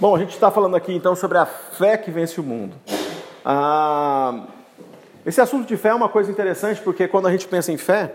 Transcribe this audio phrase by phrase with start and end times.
[0.00, 2.74] Bom, a gente está falando aqui então sobre a fé que vence o mundo.
[3.44, 4.46] Ah,
[5.24, 8.12] esse assunto de fé é uma coisa interessante porque quando a gente pensa em fé,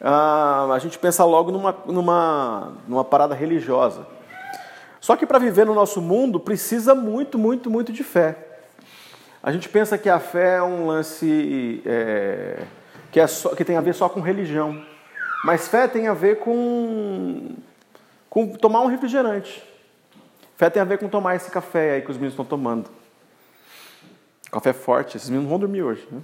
[0.00, 4.06] ah, a gente pensa logo numa, numa, numa parada religiosa.
[5.00, 8.36] Só que para viver no nosso mundo precisa muito, muito, muito de fé.
[9.42, 12.62] A gente pensa que a fé é um lance é,
[13.10, 14.80] que, é só, que tem a ver só com religião.
[15.44, 17.56] Mas fé tem a ver com,
[18.30, 19.71] com tomar um refrigerante.
[20.62, 22.88] Fé tem a ver com tomar esse café aí que os meninos estão tomando.
[24.48, 26.06] Café forte, esses meninos vão dormir hoje.
[26.08, 26.22] Né?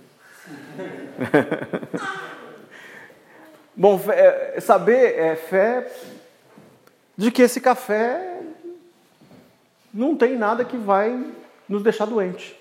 [3.74, 5.90] Bom, é, saber é fé
[7.16, 8.40] de que esse café
[9.92, 11.32] não tem nada que vai
[11.68, 12.56] nos deixar doente.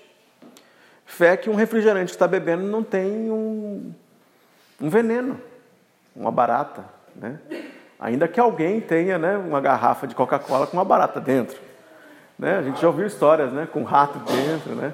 [1.06, 3.94] Fé que um refrigerante que está bebendo não tem um,
[4.80, 5.40] um veneno,
[6.16, 6.84] uma barata,
[7.14, 7.38] né?
[8.00, 11.67] Ainda que alguém tenha né, uma garrafa de Coca-Cola com uma barata dentro.
[12.38, 12.56] Né?
[12.56, 14.74] A gente já ouviu histórias né, com rato dentro.
[14.74, 14.92] Né?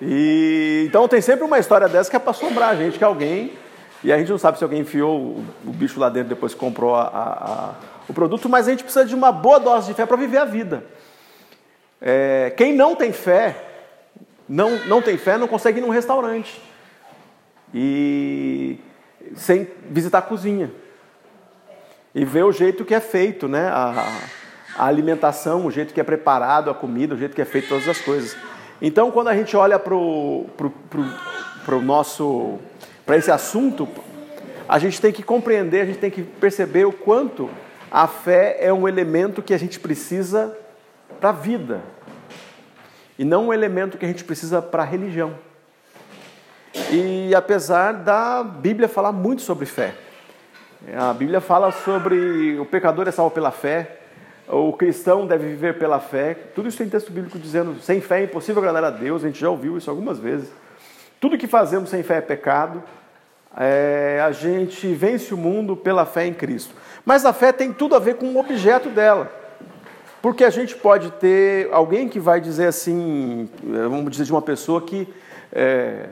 [0.00, 3.52] E, então tem sempre uma história dessa que é para assombrar a gente, que alguém.
[4.02, 6.94] E a gente não sabe se alguém enfiou o, o bicho lá dentro depois comprou
[6.94, 7.74] a, a, a,
[8.08, 10.44] o produto, mas a gente precisa de uma boa dose de fé para viver a
[10.44, 10.84] vida.
[12.00, 13.56] É, quem não tem fé,
[14.48, 16.60] não, não tem fé, não consegue ir num restaurante.
[17.74, 18.78] E
[19.34, 20.70] sem visitar a cozinha.
[22.14, 23.68] E ver o jeito que é feito, né?
[23.68, 24.04] A,
[24.78, 27.88] a alimentação, o jeito que é preparado a comida, o jeito que é feito todas
[27.88, 28.36] as coisas.
[28.80, 30.46] Então, quando a gente olha para o
[31.82, 32.58] nosso
[33.04, 33.88] para esse assunto,
[34.68, 37.48] a gente tem que compreender, a gente tem que perceber o quanto
[37.90, 40.56] a fé é um elemento que a gente precisa
[41.20, 41.80] para a vida
[43.18, 45.34] e não um elemento que a gente precisa para a religião.
[46.90, 49.94] E apesar da Bíblia falar muito sobre fé,
[50.94, 54.00] a Bíblia fala sobre o pecador é salvo pela fé,
[54.48, 56.34] o cristão deve viver pela fé.
[56.54, 59.24] Tudo isso tem texto bíblico dizendo: sem fé é impossível agradar a Deus.
[59.24, 60.50] A gente já ouviu isso algumas vezes.
[61.20, 62.82] Tudo que fazemos sem fé é pecado.
[63.58, 66.74] É, a gente vence o mundo pela fé em Cristo.
[67.04, 69.30] Mas a fé tem tudo a ver com o objeto dela.
[70.20, 74.42] Porque a gente pode ter alguém que vai dizer assim, é, vamos dizer de uma
[74.42, 75.08] pessoa que.
[75.52, 76.06] É,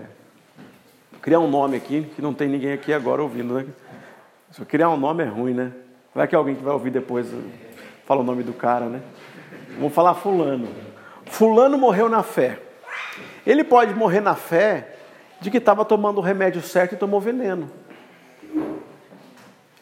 [1.21, 3.65] criar um nome aqui, que não tem ninguém aqui agora ouvindo, né?
[4.69, 5.73] Criar um nome é ruim, né?
[6.15, 7.27] Vai que alguém que vai ouvir depois
[8.07, 9.01] Fala o nome do cara, né?
[9.79, 10.69] Vamos falar Fulano.
[11.27, 12.59] Fulano morreu na fé.
[13.47, 14.97] Ele pode morrer na fé
[15.41, 17.71] de que estava tomando o remédio certo e tomou veneno.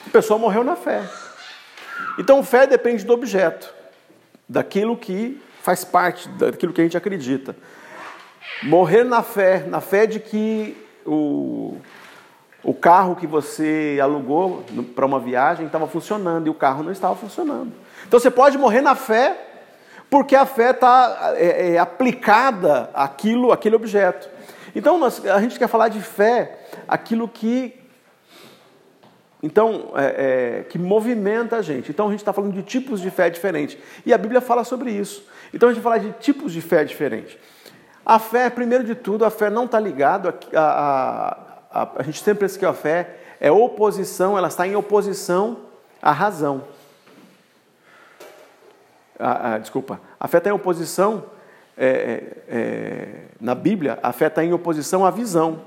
[0.06, 1.02] A pessoa morreu na fé.
[2.18, 3.72] Então, fé depende do objeto,
[4.48, 7.56] daquilo que faz parte, daquilo que a gente acredita.
[8.62, 11.76] Morrer na fé, na fé de que o,
[12.62, 17.16] o carro que você alugou para uma viagem estava funcionando e o carro não estava
[17.16, 17.72] funcionando.
[18.12, 19.34] Então você pode morrer na fé,
[20.10, 24.28] porque a fé está é, é, aplicada àquilo, àquele objeto.
[24.76, 27.74] Então nós, a gente quer falar de fé, aquilo que
[29.42, 31.90] então, é, é, que movimenta a gente.
[31.90, 33.78] Então, a gente está falando de tipos de fé diferentes.
[34.04, 35.26] E a Bíblia fala sobre isso.
[35.52, 37.38] Então, a gente vai falar de tipos de fé diferentes.
[38.04, 41.38] A fé, primeiro de tudo, a fé não está ligada a, a,
[41.72, 45.60] a, a, gente sempre pensa que a fé é oposição, ela está em oposição
[46.00, 46.62] à razão
[49.18, 51.24] a, a, desculpa, a fé está em oposição,
[51.76, 53.08] é, é, é,
[53.40, 55.60] na Bíblia, a fé está em oposição à visão.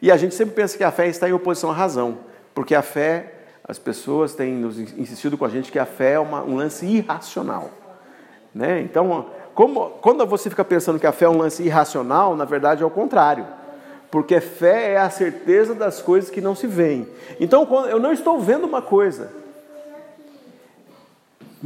[0.00, 2.18] E a gente sempre pensa que a fé está em oposição à razão,
[2.54, 3.32] porque a fé,
[3.66, 6.86] as pessoas têm nos insistido com a gente que a fé é uma, um lance
[6.86, 7.70] irracional.
[8.54, 8.80] Né?
[8.82, 12.82] Então, como, quando você fica pensando que a fé é um lance irracional, na verdade
[12.82, 13.46] é o contrário.
[14.10, 17.08] Porque fé é a certeza das coisas que não se veem.
[17.40, 19.32] Então, eu não estou vendo uma coisa,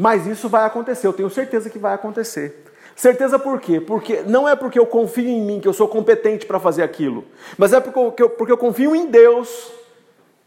[0.00, 2.64] mas isso vai acontecer, eu tenho certeza que vai acontecer.
[2.94, 3.81] Certeza por quê?
[3.81, 7.25] Porque não é porque eu confio em mim que eu sou competente para fazer aquilo,
[7.56, 9.72] mas é porque eu, porque eu confio em Deus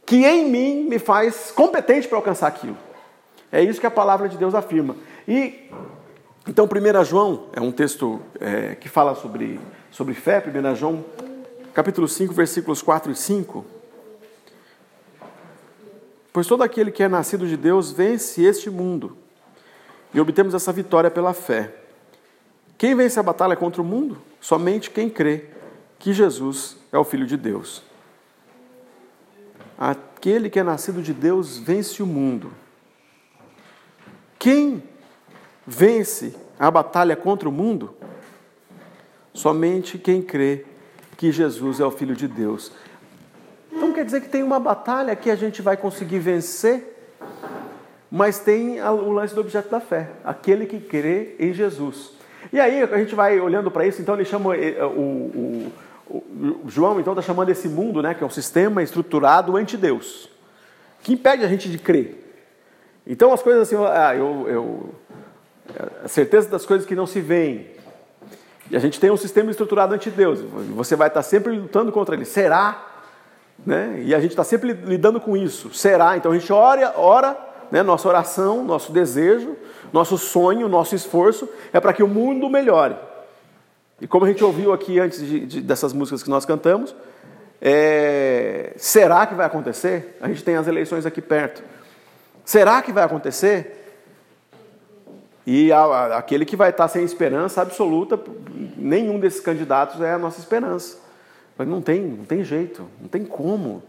[0.06, 2.78] que em mim me faz competente para alcançar aquilo.
[3.51, 4.95] É isso que a palavra de Deus afirma.
[5.28, 5.70] E
[6.47, 9.59] então 1 João é um texto é, que fala sobre,
[9.91, 11.03] sobre fé, 1 João
[11.73, 13.66] capítulo 5, versículos 4 e 5.
[16.31, 19.17] Pois todo aquele que é nascido de Deus vence este mundo
[20.13, 21.73] e obtemos essa vitória pela fé.
[22.78, 24.17] Quem vence a batalha contra o mundo?
[24.40, 25.46] Somente quem crê
[25.99, 27.84] que Jesus é o Filho de Deus.
[29.78, 32.52] Aquele que é nascido de Deus vence o mundo.
[34.37, 34.84] Quem
[35.66, 37.96] vence a batalha contra o mundo?
[39.34, 40.66] Somente quem crê
[41.17, 42.72] que Jesus é o Filho de Deus.
[43.72, 46.91] Então quer dizer que tem uma batalha que a gente vai conseguir vencer
[48.11, 52.11] mas tem o lance do objeto da fé, aquele que crê em Jesus.
[52.52, 55.72] E aí a gente vai olhando para isso, então ele chama eh, o,
[56.09, 60.29] o, o João então está chamando esse mundo, né, que é um sistema estruturado anti-Deus,
[61.02, 62.22] que impede a gente de crer.
[63.08, 64.96] Então as coisas assim, ah, eu, eu,
[66.03, 67.67] a certeza das coisas que não se veem.
[68.69, 70.41] E a gente tem um sistema estruturado anti-Deus.
[70.75, 72.25] Você vai estar sempre lutando contra ele.
[72.25, 72.87] Será?
[73.66, 74.02] Né?
[74.03, 75.73] E a gente está sempre lidando com isso.
[75.73, 76.16] Será?
[76.16, 77.82] Então a gente ora, ora né?
[77.82, 79.56] nossa oração, nosso desejo,
[79.94, 82.96] nosso sonho, nosso esforço é para que o mundo melhore.
[84.00, 86.96] E como a gente ouviu aqui antes de, de, dessas músicas que nós cantamos,
[87.62, 90.18] é, será que vai acontecer?
[90.20, 91.64] A gente tem as eleições aqui perto.
[92.44, 93.78] Será que vai acontecer?
[95.46, 98.20] E a, a, aquele que vai estar sem esperança absoluta,
[98.76, 100.97] nenhum desses candidatos é a nossa esperança.
[101.58, 103.84] Mas não tem, não tem jeito, não tem como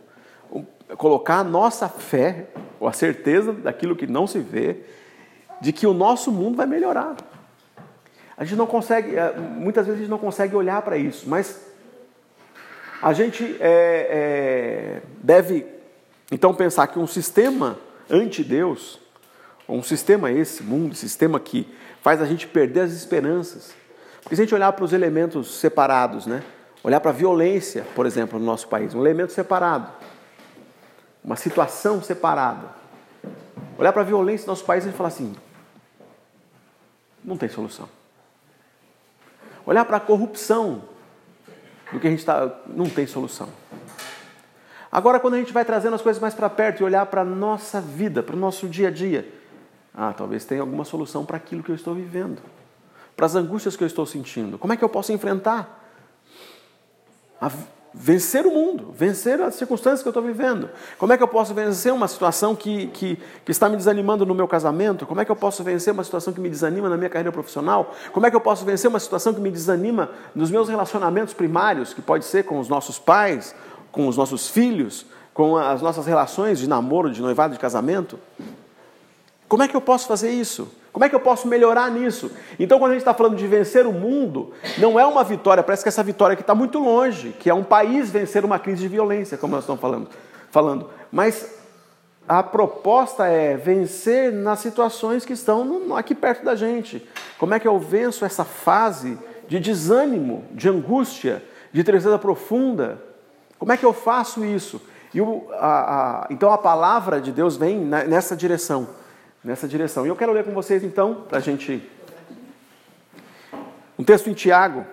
[0.96, 2.46] colocar a nossa fé,
[2.78, 4.78] ou a certeza daquilo que não se vê,
[5.60, 7.16] de que o nosso mundo vai melhorar.
[8.36, 11.60] A gente não consegue, é, muitas vezes a gente não consegue olhar para isso, mas
[13.00, 15.66] a gente é, é, deve
[16.30, 17.78] então pensar que um sistema
[18.10, 19.00] anti-Deus,
[19.68, 21.68] um sistema esse, mundo, sistema que
[22.00, 23.74] faz a gente perder as esperanças.
[24.22, 26.42] Porque se a gente olhar para os elementos separados, né?
[26.82, 29.88] olhar para a violência, por exemplo, no nosso país, um elemento separado,
[31.24, 32.68] uma situação separada.
[33.78, 35.34] Olhar para a violência no nosso país e falar assim:
[37.24, 37.88] não tem solução.
[39.64, 40.82] Olhar para a corrupção
[41.92, 43.48] do que a gente está, não tem solução.
[44.90, 47.24] Agora, quando a gente vai trazendo as coisas mais para perto e olhar para a
[47.24, 49.32] nossa vida, para o nosso dia a dia,
[49.94, 52.42] ah, talvez tenha alguma solução para aquilo que eu estou vivendo,
[53.16, 54.58] para as angústias que eu estou sentindo.
[54.58, 55.80] Como é que eu posso enfrentar?
[57.40, 57.50] A
[57.94, 60.70] vencer o mundo, vencer as circunstâncias que eu estou vivendo.
[60.98, 64.34] Como é que eu posso vencer uma situação que, que, que, está me desanimando no
[64.34, 65.06] meu casamento?
[65.06, 67.94] Como é que eu posso vencer uma situação que me desanima na minha carreira profissional?
[68.12, 71.92] Como é que eu posso vencer uma situação que me desanima nos meus relacionamentos primários,
[71.92, 73.54] que pode ser com os nossos pais,
[73.90, 75.04] com os nossos filhos,
[75.34, 78.18] com as nossas relações de namoro, de noivado, de casamento?
[79.48, 80.68] Como é que eu posso fazer isso?
[80.92, 82.30] Como é que eu posso melhorar nisso?
[82.58, 85.82] Então, quando a gente está falando de vencer o mundo, não é uma vitória, parece
[85.82, 88.88] que essa vitória aqui está muito longe, que é um país vencer uma crise de
[88.88, 90.08] violência, como nós estamos falando.
[90.50, 90.90] falando.
[91.10, 91.62] Mas
[92.28, 97.08] a proposta é vencer nas situações que estão aqui perto da gente.
[97.38, 99.18] Como é que eu venço essa fase
[99.48, 101.42] de desânimo, de angústia,
[101.72, 103.02] de tristeza profunda?
[103.58, 104.80] Como é que eu faço isso?
[105.14, 108.88] O, a, a, então a palavra de Deus vem nessa direção
[109.42, 110.06] nessa direção.
[110.06, 111.90] E eu quero ler com vocês então, para a gente.
[113.98, 114.86] Um texto em Tiago,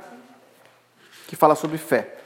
[1.28, 2.18] que fala sobre fé.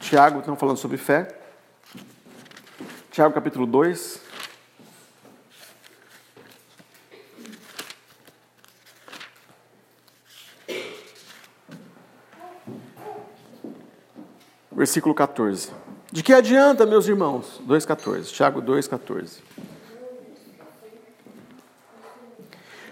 [0.00, 1.36] Tiago, estão falando sobre fé.
[3.10, 4.20] Tiago capítulo 2.
[14.70, 15.85] Versículo 14.
[16.10, 17.60] De que adianta, meus irmãos?
[17.66, 18.26] 2,14.
[18.26, 19.38] Tiago 2,14.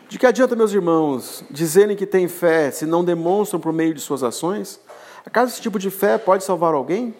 [0.08, 4.00] De que adianta, meus irmãos, dizerem que têm fé se não demonstram por meio de
[4.00, 4.80] suas ações?
[5.24, 7.14] Acaso esse tipo de fé pode salvar alguém?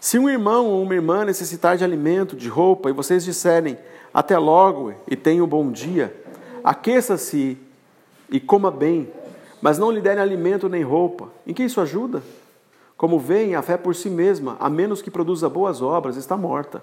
[0.00, 3.78] Se um irmão ou uma irmã necessitar de alimento, de roupa, e vocês disserem
[4.12, 6.14] até logo e tenha um bom dia,
[6.62, 7.56] aqueça-se
[8.30, 9.10] e coma bem,
[9.62, 12.22] mas não lhe derem alimento nem roupa, em que isso ajuda?
[12.96, 16.82] Como veem, a fé por si mesma, a menos que produza boas obras, está morta.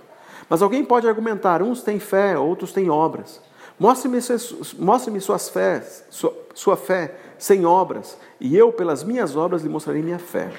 [0.50, 3.41] Mas alguém pode argumentar: uns têm fé, outros têm obras.
[3.80, 4.20] Mostre-me
[4.77, 10.03] mostre suas fés, sua, sua fé sem obras, e eu, pelas minhas obras, lhe mostrarei
[10.03, 10.51] minha fé.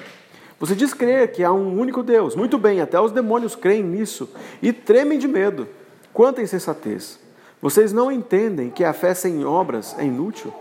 [0.59, 2.35] Você diz crer que há um único Deus.
[2.35, 4.29] Muito bem, até os demônios creem nisso
[4.61, 5.67] e tremem de medo.
[6.11, 7.22] Quanta insensatez!
[7.63, 10.53] Vocês não entendem que a fé sem obras é inútil?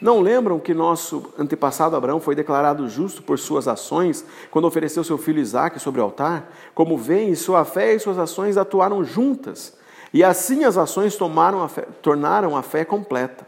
[0.00, 5.16] Não lembram que nosso antepassado Abraão foi declarado justo por suas ações quando ofereceu seu
[5.16, 6.52] filho Isaque sobre o altar?
[6.74, 9.76] Como veem, sua fé e suas ações atuaram juntas,
[10.12, 11.16] e assim as ações
[11.62, 13.46] a fé, tornaram a fé completa.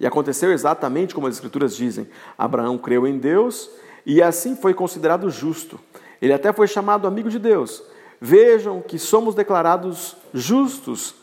[0.00, 3.70] E aconteceu exatamente como as Escrituras dizem: Abraão creu em Deus
[4.04, 5.78] e assim foi considerado justo.
[6.20, 7.84] Ele até foi chamado amigo de Deus.
[8.20, 11.21] Vejam que somos declarados justos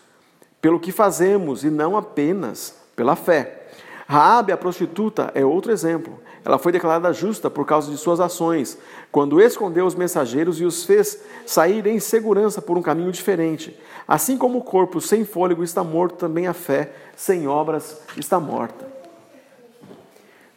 [0.61, 3.67] pelo que fazemos e não apenas pela fé.
[4.07, 6.19] Raabe, a prostituta, é outro exemplo.
[6.43, 8.77] Ela foi declarada justa por causa de suas ações,
[9.11, 13.79] quando escondeu os mensageiros e os fez sair em segurança por um caminho diferente.
[14.07, 18.87] Assim como o corpo sem fôlego está morto, também a fé sem obras está morta.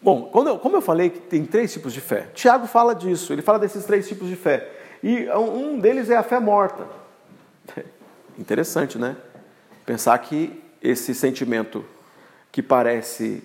[0.01, 3.43] Bom, eu, como eu falei que tem três tipos de fé, Tiago fala disso, ele
[3.43, 4.69] fala desses três tipos de fé.
[5.03, 6.87] E um deles é a fé morta.
[8.39, 9.15] Interessante, né?
[9.85, 11.85] Pensar que esse sentimento
[12.51, 13.43] que parece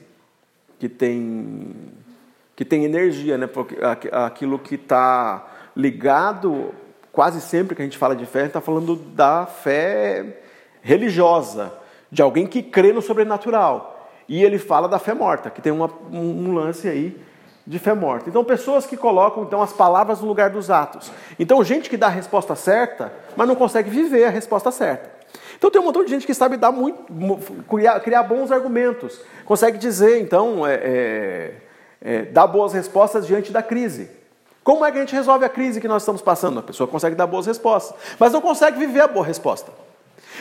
[0.80, 1.76] que tem
[2.56, 3.46] que tem energia, né?
[3.46, 3.78] Porque
[4.12, 6.74] aquilo que está ligado
[7.18, 10.38] quase sempre que a gente fala de fé, a gente está falando da fé
[10.84, 11.74] religiosa,
[12.12, 14.08] de alguém que crê no sobrenatural.
[14.30, 17.20] E ele fala da fé morta, que tem uma, um lance aí
[17.66, 18.30] de fé morta.
[18.30, 21.12] Então, pessoas que colocam então as palavras no lugar dos atos.
[21.40, 25.17] Então, gente que dá a resposta certa, mas não consegue viver a resposta certa.
[25.58, 27.04] Então, tem um montão de gente que sabe dar muito,
[27.68, 31.54] criar, criar bons argumentos, consegue dizer, então, é, é,
[32.02, 34.10] é, dar boas respostas diante da crise.
[34.64, 36.60] Como é que a gente resolve a crise que nós estamos passando?
[36.60, 39.72] A pessoa consegue dar boas respostas, mas não consegue viver a boa resposta.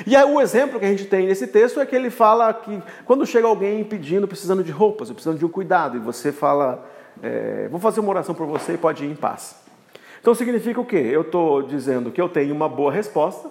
[0.07, 2.83] E aí, o exemplo que a gente tem nesse texto é que ele fala que
[3.07, 6.85] quando chega alguém pedindo, precisando de roupas, precisando de um cuidado, e você fala,
[7.23, 9.57] é, vou fazer uma oração por você e pode ir em paz.
[10.21, 11.09] Então significa o quê?
[11.11, 13.49] Eu estou dizendo que eu tenho uma boa resposta,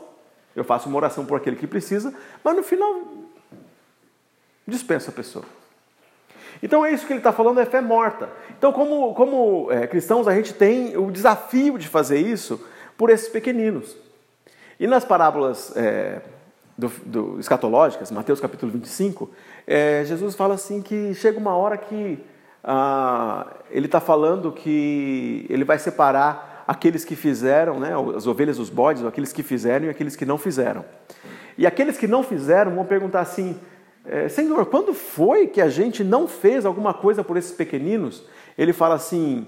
[0.56, 3.02] eu faço uma oração por aquele que precisa, mas no final
[4.68, 5.46] dispensa a pessoa.
[6.64, 8.30] Então é isso que ele está falando, é fé morta.
[8.58, 12.66] Então, como, como é, cristãos, a gente tem o desafio de fazer isso
[12.98, 13.96] por esses pequeninos.
[14.80, 16.22] E nas parábolas é,
[16.78, 19.30] do, do, escatológicas, Mateus capítulo 25,
[19.68, 22.24] é, Jesus fala assim que chega uma hora que
[22.64, 28.70] ah, ele está falando que ele vai separar aqueles que fizeram, né, as ovelhas dos
[28.70, 30.84] bodes, aqueles que fizeram e aqueles que não fizeram.
[31.58, 33.58] E aqueles que não fizeram vão perguntar assim:
[34.06, 38.24] é, Senhor, quando foi que a gente não fez alguma coisa por esses pequeninos?
[38.58, 39.48] Ele fala assim: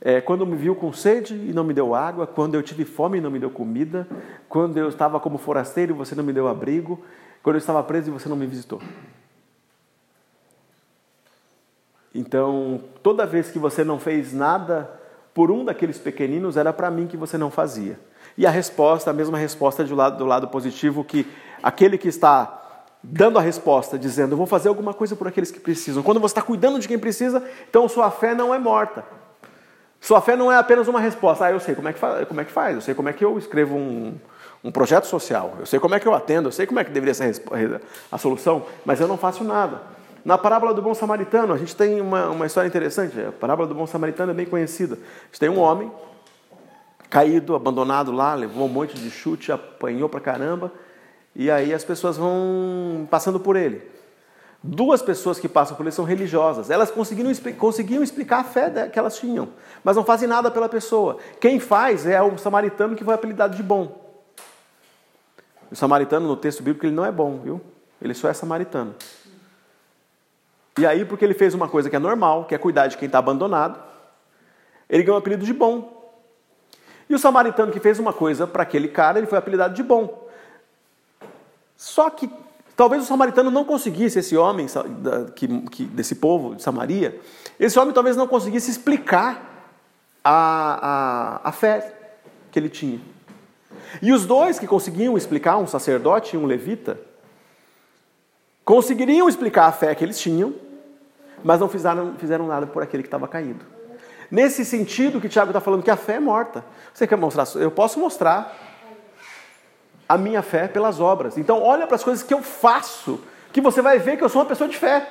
[0.00, 3.18] é, quando me viu com sede e não me deu água, quando eu tive fome
[3.18, 4.06] e não me deu comida,
[4.48, 7.02] quando eu estava como forasteiro e você não me deu abrigo,
[7.42, 8.80] quando eu estava preso e você não me visitou.
[12.14, 14.90] Então, toda vez que você não fez nada
[15.36, 18.00] por um daqueles pequeninos, era para mim que você não fazia.
[18.38, 21.30] E a resposta, a mesma resposta do lado, do lado positivo, que
[21.62, 22.62] aquele que está
[23.02, 26.02] dando a resposta, dizendo, eu vou fazer alguma coisa por aqueles que precisam.
[26.02, 29.04] Quando você está cuidando de quem precisa, então sua fé não é morta.
[30.00, 31.44] Sua fé não é apenas uma resposta.
[31.44, 33.12] Ah, eu sei como é que faz, como é que faz eu sei como é
[33.12, 34.14] que eu escrevo um,
[34.64, 36.90] um projeto social, eu sei como é que eu atendo, eu sei como é que
[36.90, 37.42] deveria ser
[38.10, 39.95] a solução, mas eu não faço nada.
[40.26, 43.16] Na parábola do bom samaritano, a gente tem uma, uma história interessante.
[43.20, 44.96] A parábola do bom samaritano é bem conhecida.
[44.96, 45.88] A gente tem um homem
[47.08, 50.72] caído, abandonado lá, levou um monte de chute, apanhou pra caramba,
[51.32, 53.88] e aí as pessoas vão passando por ele.
[54.60, 56.70] Duas pessoas que passam por ele são religiosas.
[56.70, 59.50] Elas conseguiram, conseguiam explicar a fé que elas tinham,
[59.84, 61.18] mas não fazem nada pela pessoa.
[61.40, 63.96] Quem faz é o samaritano que foi apelidado de bom.
[65.70, 67.60] O samaritano, no texto bíblico, ele não é bom, viu?
[68.02, 68.92] Ele só é samaritano.
[70.78, 73.06] E aí, porque ele fez uma coisa que é normal, que é cuidar de quem
[73.06, 73.80] está abandonado,
[74.88, 75.96] ele ganhou o apelido de bom.
[77.08, 80.28] E o samaritano que fez uma coisa para aquele cara, ele foi apelidado de bom.
[81.76, 82.28] Só que
[82.76, 84.66] talvez o samaritano não conseguisse, esse homem
[85.92, 87.20] desse povo de Samaria,
[87.58, 89.72] esse homem talvez não conseguisse explicar
[90.22, 91.94] a, a, a fé
[92.50, 93.00] que ele tinha.
[94.02, 96.98] E os dois que conseguiam explicar, um sacerdote e um levita,
[98.64, 100.54] conseguiriam explicar a fé que eles tinham,
[101.44, 103.64] mas não fizeram, fizeram nada por aquele que estava caído.
[104.30, 106.64] Nesse sentido que Tiago está falando que a fé é morta.
[106.92, 107.46] Você quer mostrar?
[107.60, 108.56] Eu posso mostrar
[110.08, 111.38] a minha fé pelas obras.
[111.38, 113.20] Então, olha para as coisas que eu faço,
[113.52, 115.08] que você vai ver que eu sou uma pessoa de fé.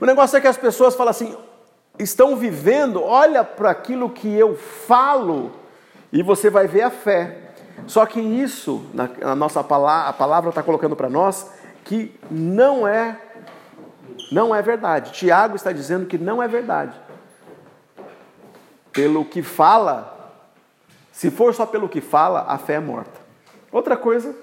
[0.00, 1.36] O negócio é que as pessoas falam assim,
[1.98, 5.52] estão vivendo, olha para aquilo que eu falo,
[6.12, 7.38] e você vai ver a fé.
[7.86, 11.50] Só que isso, na, nossa palavra está colocando para nós,
[11.84, 13.18] que não é
[14.30, 15.12] não é verdade.
[15.12, 16.98] Tiago está dizendo que não é verdade.
[18.92, 20.32] Pelo que fala,
[21.12, 23.20] se for só pelo que fala, a fé é morta.
[23.70, 24.34] Outra coisa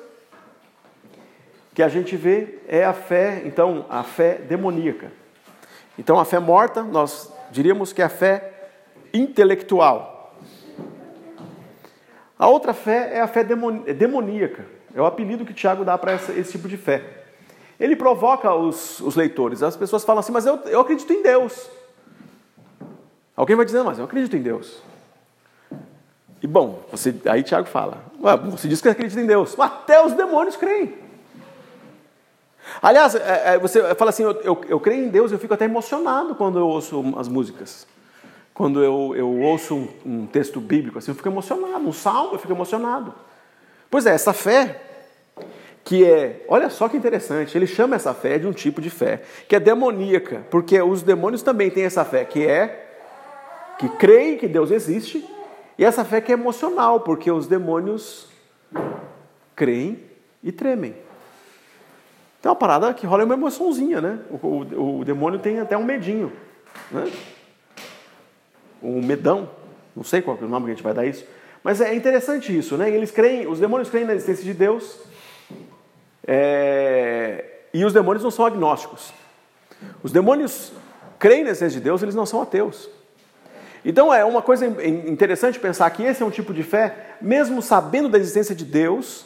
[1.73, 5.11] que a gente vê é a fé, então, a fé demoníaca.
[5.97, 8.69] Então, a fé morta, nós diríamos que é a fé
[9.13, 10.35] intelectual.
[12.37, 14.65] A outra fé é a fé demoníaca.
[14.93, 17.22] É o apelido que Tiago dá para esse tipo de fé.
[17.83, 19.61] Ele provoca os, os leitores.
[19.61, 21.69] As pessoas falam assim, mas eu, eu acredito em Deus.
[23.35, 24.81] Alguém vai dizer, mas eu acredito em Deus.
[26.41, 28.01] E bom, você, aí Tiago fala,
[28.45, 30.93] você diz que acredita em Deus, até os demônios creem.
[32.81, 35.65] Aliás, é, é, você fala assim, eu, eu, eu creio em Deus, eu fico até
[35.65, 37.85] emocionado quando eu ouço as músicas.
[38.53, 41.85] Quando eu, eu ouço um, um texto bíblico, assim, eu fico emocionado.
[41.85, 43.13] Um salmo, eu fico emocionado.
[43.91, 44.92] Pois é, essa fé
[45.83, 49.21] que é, olha só que interessante, ele chama essa fé de um tipo de fé,
[49.47, 52.79] que é demoníaca, porque os demônios também têm essa fé, que é
[53.77, 55.27] que creem que Deus existe,
[55.77, 58.29] e essa fé que é emocional, porque os demônios
[59.55, 59.99] creem
[60.41, 60.95] e tremem.
[62.41, 64.19] Tem uma parada que rola uma emoçãozinha, né?
[64.29, 66.31] O, o, o demônio tem até um medinho,
[66.91, 67.11] né?
[68.81, 69.49] Um medão.
[69.95, 71.25] Não sei qual é o nome que a gente vai dar isso.
[71.63, 72.89] Mas é interessante isso, né?
[72.89, 74.99] Eles creem, os demônios creem na existência de Deus.
[76.25, 79.13] É, e os demônios não são agnósticos.
[80.01, 80.71] Os demônios
[81.19, 82.89] creem na existência de Deus, eles não são ateus.
[83.85, 88.07] Então é uma coisa interessante pensar que esse é um tipo de fé, mesmo sabendo
[88.07, 89.25] da existência de Deus,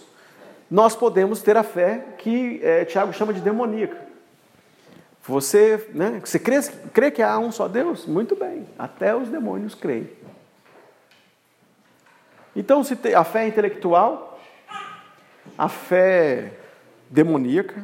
[0.69, 3.97] nós podemos ter a fé que é, Tiago chama de demoníaca.
[5.23, 6.61] Você, né, você crê,
[6.93, 8.05] crê que há um só Deus?
[8.05, 10.09] Muito bem, até os demônios creem.
[12.55, 14.39] Então, se a fé é intelectual,
[15.57, 16.53] a fé
[17.09, 17.83] demoníaca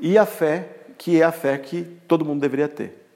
[0.00, 3.08] e a fé que é a fé que todo mundo deveria ter,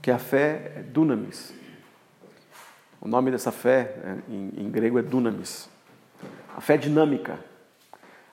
[0.00, 1.52] que é a fé dunamis.
[3.00, 5.68] O nome dessa fé né, em, em grego é dunamis.
[6.56, 7.38] A fé dinâmica,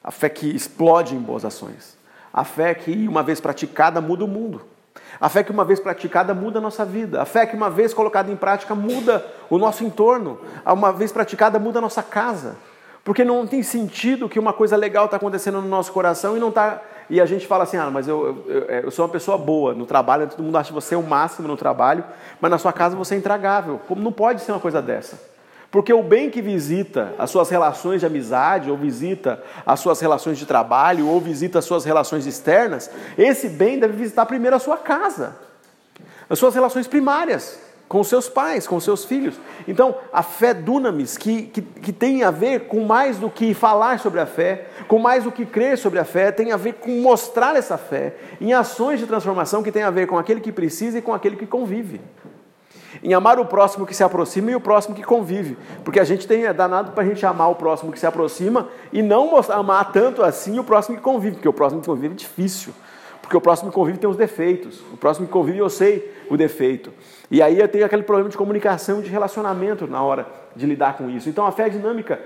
[0.04, 1.98] a fé que explode em boas ações,
[2.34, 4.66] a fé que uma vez praticada muda o mundo.
[5.20, 7.22] A fé que uma vez praticada muda a nossa vida.
[7.22, 10.40] A fé que uma vez colocada em prática muda o nosso entorno.
[10.66, 12.56] Uma vez praticada muda a nossa casa.
[13.08, 16.50] Porque não tem sentido que uma coisa legal está acontecendo no nosso coração e não
[16.50, 16.82] está.
[17.10, 19.86] E a gente fala assim, ah, mas eu, eu, eu, sou uma pessoa boa no
[19.86, 22.04] trabalho, todo mundo acha você o máximo no trabalho,
[22.42, 23.80] mas na sua casa você é intragável.
[23.88, 25.18] Como não pode ser uma coisa dessa?
[25.72, 30.38] Porque o bem que visita as suas relações de amizade, ou visita as suas relações
[30.38, 34.76] de trabalho, ou visita as suas relações externas, esse bem deve visitar primeiro a sua
[34.76, 35.34] casa,
[36.30, 39.36] as suas relações primárias com seus pais, com seus filhos.
[39.68, 44.00] Então, a fé dunamis, que, que, que, tem a ver com mais do que falar
[44.00, 46.92] sobre a fé, com mais do que crer sobre a fé, tem a ver com
[47.02, 50.98] mostrar essa fé em ações de transformação que tem a ver com aquele que precisa
[50.98, 52.02] e com aquele que convive.
[53.04, 55.58] Em amar o próximo que se aproxima e o próximo que convive.
[55.84, 58.68] Porque a gente tem é danado para a gente amar o próximo que se aproxima
[58.92, 62.18] e não amar tanto assim o próximo que convive, porque o próximo que convive é
[62.18, 62.74] difícil.
[63.28, 64.80] Porque o próximo convive tem os defeitos.
[64.94, 66.94] O próximo convive eu sei o defeito.
[67.30, 71.10] E aí eu tenho aquele problema de comunicação, de relacionamento na hora de lidar com
[71.10, 71.28] isso.
[71.28, 72.22] Então a fé dinâmica,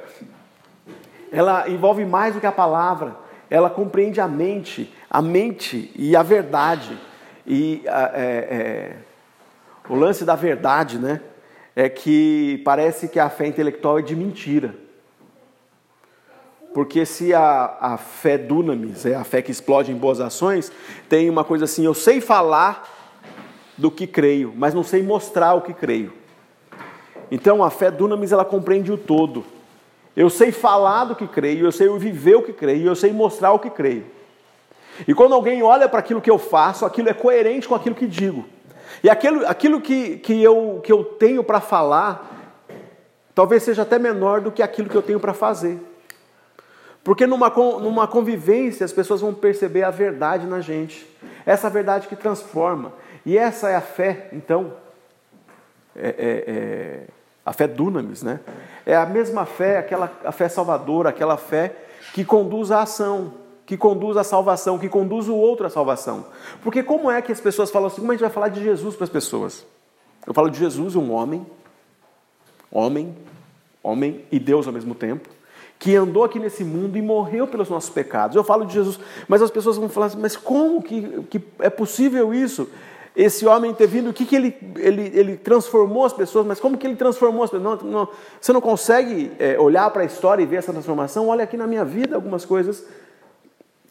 [1.31, 3.15] ela envolve mais do que a palavra.
[3.49, 6.95] Ela compreende a mente, a mente e a verdade.
[7.47, 8.95] E é, é,
[9.89, 11.19] o lance da verdade, né?
[11.75, 14.75] É que parece que a fé intelectual é de mentira.
[16.73, 20.71] Porque se a, a fé dunamis, é a fé que explode em boas ações,
[21.09, 22.87] tem uma coisa assim, eu sei falar
[23.77, 26.13] do que creio, mas não sei mostrar o que creio.
[27.29, 29.43] Então a fé dunamis ela compreende o todo.
[30.15, 33.51] Eu sei falar do que creio, eu sei viver o que creio, eu sei mostrar
[33.53, 34.05] o que creio.
[35.07, 38.07] E quando alguém olha para aquilo que eu faço, aquilo é coerente com aquilo que
[38.07, 38.45] digo.
[39.03, 42.29] E aquilo, aquilo que, que, eu, que eu tenho para falar,
[43.33, 45.79] talvez seja até menor do que aquilo que eu tenho para fazer.
[47.03, 51.07] Porque numa, numa convivência as pessoas vão perceber a verdade na gente,
[51.45, 52.93] essa verdade que transforma.
[53.25, 54.73] E essa é a fé, então,
[55.95, 57.07] é, é, é,
[57.45, 58.39] a fé dunamis, né?
[58.85, 61.75] É a mesma fé, aquela a fé salvadora, aquela fé
[62.13, 63.33] que conduz à ação,
[63.65, 66.25] que conduz à salvação, que conduz o outro à salvação.
[66.63, 68.95] Porque como é que as pessoas falam assim, como a gente vai falar de Jesus
[68.95, 69.65] para as pessoas?
[70.25, 71.45] Eu falo de Jesus, um homem,
[72.71, 73.15] homem,
[73.81, 75.29] homem e Deus ao mesmo tempo,
[75.81, 78.35] que andou aqui nesse mundo e morreu pelos nossos pecados.
[78.35, 81.71] Eu falo de Jesus, mas as pessoas vão falar assim, mas como que, que é
[81.71, 82.69] possível isso?
[83.15, 86.77] Esse homem ter vindo, o que, que ele, ele, ele transformou as pessoas, mas como
[86.77, 87.81] que ele transformou as pessoas?
[87.81, 88.07] Não, não,
[88.39, 91.29] você não consegue é, olhar para a história e ver essa transformação?
[91.29, 92.85] Olha aqui na minha vida algumas coisas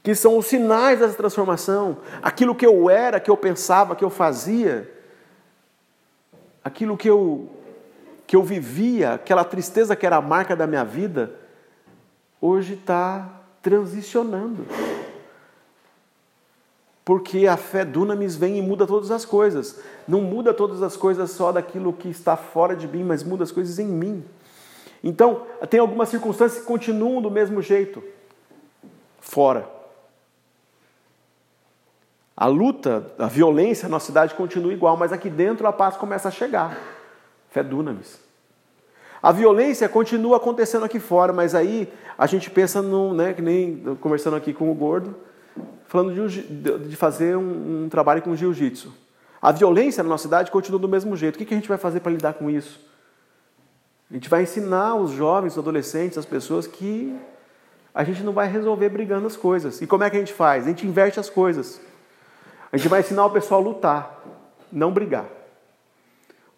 [0.01, 4.11] que são os sinais dessa transformação, aquilo que eu era, que eu pensava, que eu
[4.11, 4.89] fazia,
[6.63, 7.49] aquilo que eu,
[8.29, 11.41] que eu vivia, aquela tristeza que era a marca da minha vida,
[12.41, 13.29] hoje está
[13.63, 14.67] transicionando.
[17.05, 19.81] Porque a fé dunamis vem e muda todas as coisas.
[20.07, 23.51] Não muda todas as coisas só daquilo que está fora de mim, mas muda as
[23.51, 24.25] coisas em mim.
[25.03, 28.03] Então, tem algumas circunstâncias que continuam do mesmo jeito,
[29.19, 29.69] fora.
[32.37, 36.31] A luta, a violência na cidade continua igual, mas aqui dentro a paz começa a
[36.31, 36.79] chegar.
[37.51, 38.30] Fé dunamis.
[39.23, 43.97] A violência continua acontecendo aqui fora, mas aí a gente pensa no, né, que nem
[44.01, 45.15] conversando aqui com o gordo,
[45.87, 48.93] falando de, de fazer um, um, trabalho com jiu-jitsu.
[49.43, 51.35] A violência na nossa cidade continua do mesmo jeito.
[51.35, 52.81] O que, que a gente vai fazer para lidar com isso?
[54.11, 57.17] A gente vai ensinar os jovens, os adolescentes, as pessoas que
[57.95, 59.81] a gente não vai resolver brigando as coisas.
[59.81, 60.65] E como é que a gente faz?
[60.65, 61.81] A gente inverte as coisas.
[62.73, 64.25] A gente vai ensinar o pessoal a lutar,
[64.73, 65.27] não brigar.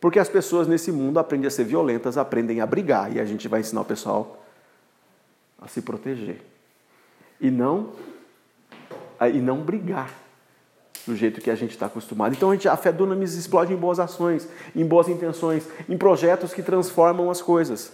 [0.03, 3.47] Porque as pessoas nesse mundo aprendem a ser violentas, aprendem a brigar, e a gente
[3.47, 4.45] vai ensinar o pessoal
[5.61, 6.43] a se proteger
[7.41, 7.93] e não
[9.33, 10.13] e não brigar
[11.07, 12.35] do jeito que a gente está acostumado.
[12.35, 16.53] Então a, gente, a fé dunamis explode em boas ações, em boas intenções, em projetos
[16.53, 17.93] que transformam as coisas,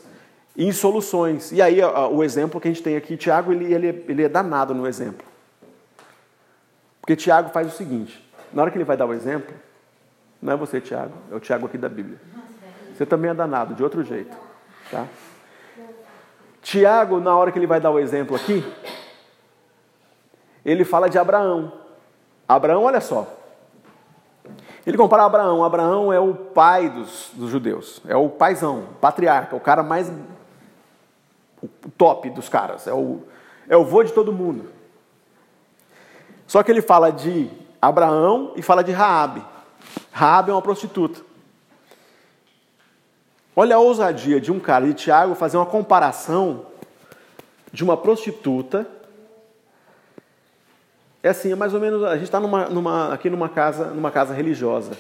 [0.57, 1.53] em soluções.
[1.53, 4.75] E aí o exemplo que a gente tem aqui, Tiago, ele, ele, ele é danado
[4.75, 5.27] no exemplo.
[7.03, 9.55] Porque Tiago faz o seguinte: na hora que ele vai dar o exemplo,
[10.40, 12.20] não é você, Tiago, é o Tiago aqui da Bíblia.
[12.94, 14.37] Você também é danado, de outro jeito.
[14.90, 15.07] Tá?
[16.62, 18.64] Tiago, na hora que ele vai dar o exemplo aqui,
[20.64, 21.72] ele fala de Abraão.
[22.48, 23.27] Abraão, olha só.
[24.87, 25.64] Ele compara Abraão.
[25.64, 28.01] Abraão é o pai dos, dos judeus.
[28.07, 30.11] É o paizão, o patriarca, o cara mais.
[31.62, 32.87] o top dos caras.
[32.87, 33.22] É o,
[33.68, 34.70] é o vô de todo mundo.
[36.46, 39.44] Só que ele fala de Abraão e fala de Raabe.
[40.18, 41.20] Raabe é uma prostituta.
[43.54, 46.66] Olha a ousadia de um cara, de Tiago, fazer uma comparação
[47.72, 48.85] de uma prostituta.
[51.22, 54.11] É assim, é mais ou menos, a gente está numa, numa, aqui numa casa, numa
[54.11, 54.98] casa religiosa.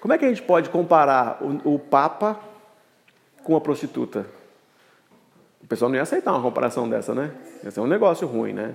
[0.00, 2.40] Como é que a gente pode comparar o, o Papa
[3.42, 4.24] com a prostituta?
[5.62, 7.32] O pessoal não ia aceitar uma comparação dessa, né?
[7.62, 8.74] Ia ser um negócio ruim, né?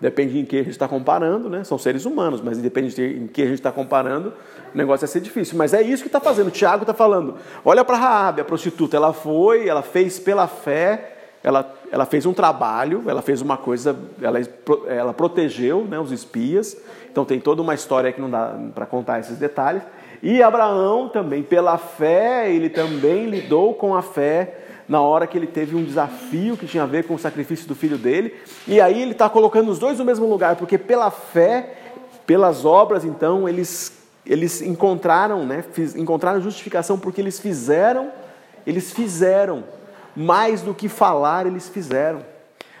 [0.00, 1.64] Depende em que a gente está comparando, né?
[1.64, 4.32] São seres humanos, mas depende de em que a gente está comparando,
[4.72, 5.58] o negócio vai ser difícil.
[5.58, 6.48] Mas é isso que está fazendo.
[6.48, 7.34] O Tiago está falando.
[7.64, 8.96] Olha para Raabe, a prostituta.
[8.96, 13.98] Ela foi, ela fez pela fé, ela, ela fez um trabalho, ela fez uma coisa,
[14.22, 14.38] ela,
[14.86, 16.76] ela protegeu né, os espias.
[17.10, 19.82] Então tem toda uma história que não dá para contar esses detalhes.
[20.22, 25.46] E Abraão também, pela fé, ele também lidou com a fé na hora que ele
[25.46, 28.34] teve um desafio que tinha a ver com o sacrifício do filho dele.
[28.66, 31.74] E aí ele está colocando os dois no mesmo lugar, porque pela fé,
[32.26, 33.92] pelas obras, então, eles,
[34.24, 38.10] eles encontraram, né, fiz, encontraram justificação porque eles fizeram,
[38.66, 39.64] eles fizeram.
[40.16, 42.24] Mais do que falar, eles fizeram.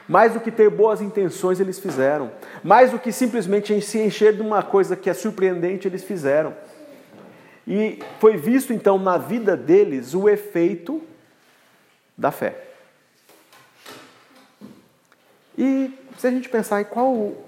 [0.08, 2.30] Mais do que ter boas intenções, eles fizeram.
[2.64, 6.54] Mais do que simplesmente se encher de uma coisa que é surpreendente, eles fizeram.
[7.66, 11.02] E foi visto então na vida deles o efeito
[12.18, 12.64] da fé.
[15.56, 17.44] E se a gente pensar em qual o,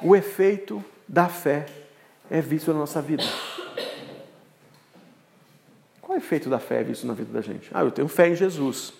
[0.00, 1.66] o efeito da fé
[2.30, 3.24] é visto na nossa vida.
[6.00, 7.70] Qual é o efeito da fé visto na vida da gente?
[7.74, 8.92] Ah, eu tenho fé em Jesus.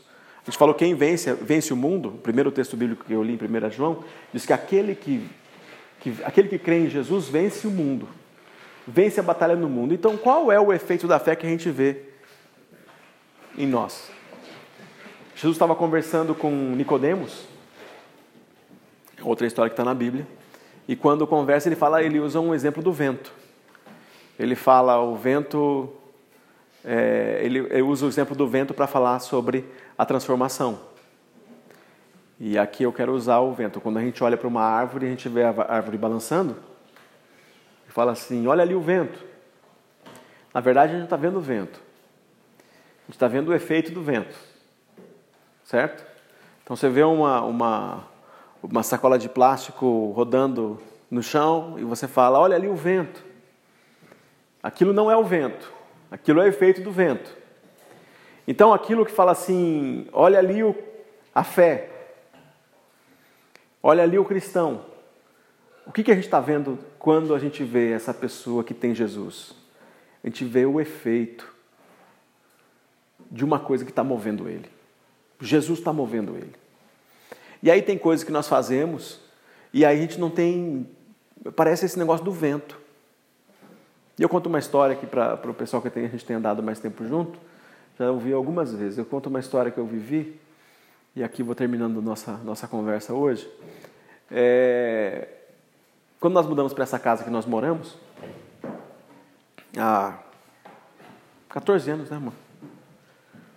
[0.42, 2.10] A gente falou quem vence, vence o mundo.
[2.10, 5.26] O primeiro texto bíblico que eu li em 1 João diz que aquele que,
[6.00, 8.08] que, aquele que crê em Jesus vence o mundo.
[8.86, 9.94] Vence a batalha no mundo.
[9.94, 12.02] Então, qual é o efeito da fé que a gente vê
[13.56, 14.10] em nós?
[15.44, 17.44] Jesus estava conversando com Nicodemos,
[19.20, 20.26] outra história que está na Bíblia,
[20.88, 23.30] e quando conversa ele fala, ele usa um exemplo do vento.
[24.38, 25.92] Ele fala o vento,
[26.82, 29.66] é, ele, ele usa o exemplo do vento para falar sobre
[29.98, 30.80] a transformação.
[32.40, 33.82] E aqui eu quero usar o vento.
[33.82, 36.56] Quando a gente olha para uma árvore, a gente vê a árvore balançando,
[37.86, 39.22] e fala assim: olha ali o vento.
[40.54, 41.78] Na verdade, a gente está vendo o vento.
[42.58, 44.53] A gente está vendo o efeito do vento
[45.74, 46.06] certo?
[46.62, 48.04] Então você vê uma, uma,
[48.62, 53.24] uma sacola de plástico rodando no chão e você fala: olha ali o vento.
[54.62, 55.72] Aquilo não é o vento,
[56.12, 57.36] aquilo é o efeito do vento.
[58.46, 60.76] Então aquilo que fala assim: olha ali o,
[61.34, 61.90] a fé,
[63.82, 64.86] olha ali o cristão.
[65.84, 68.94] O que, que a gente está vendo quando a gente vê essa pessoa que tem
[68.94, 69.56] Jesus?
[70.22, 71.52] A gente vê o efeito
[73.28, 74.72] de uma coisa que está movendo ele.
[75.46, 76.54] Jesus está movendo ele.
[77.62, 79.20] E aí tem coisas que nós fazemos
[79.72, 80.88] e aí a gente não tem.
[81.56, 82.78] Parece esse negócio do vento.
[84.16, 86.62] E eu conto uma história aqui para o pessoal que tem, a gente tem andado
[86.62, 87.38] mais tempo junto.
[87.98, 88.98] Já ouvi algumas vezes.
[88.98, 90.40] Eu conto uma história que eu vivi,
[91.16, 93.50] e aqui vou terminando nossa, nossa conversa hoje.
[94.30, 95.28] É,
[96.20, 97.96] quando nós mudamos para essa casa que nós moramos,
[99.76, 100.18] há
[101.48, 102.43] 14 anos, né, mano?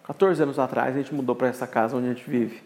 [0.08, 2.63] 14 anos atrás a gente mudou para essa casa onde a gente vive.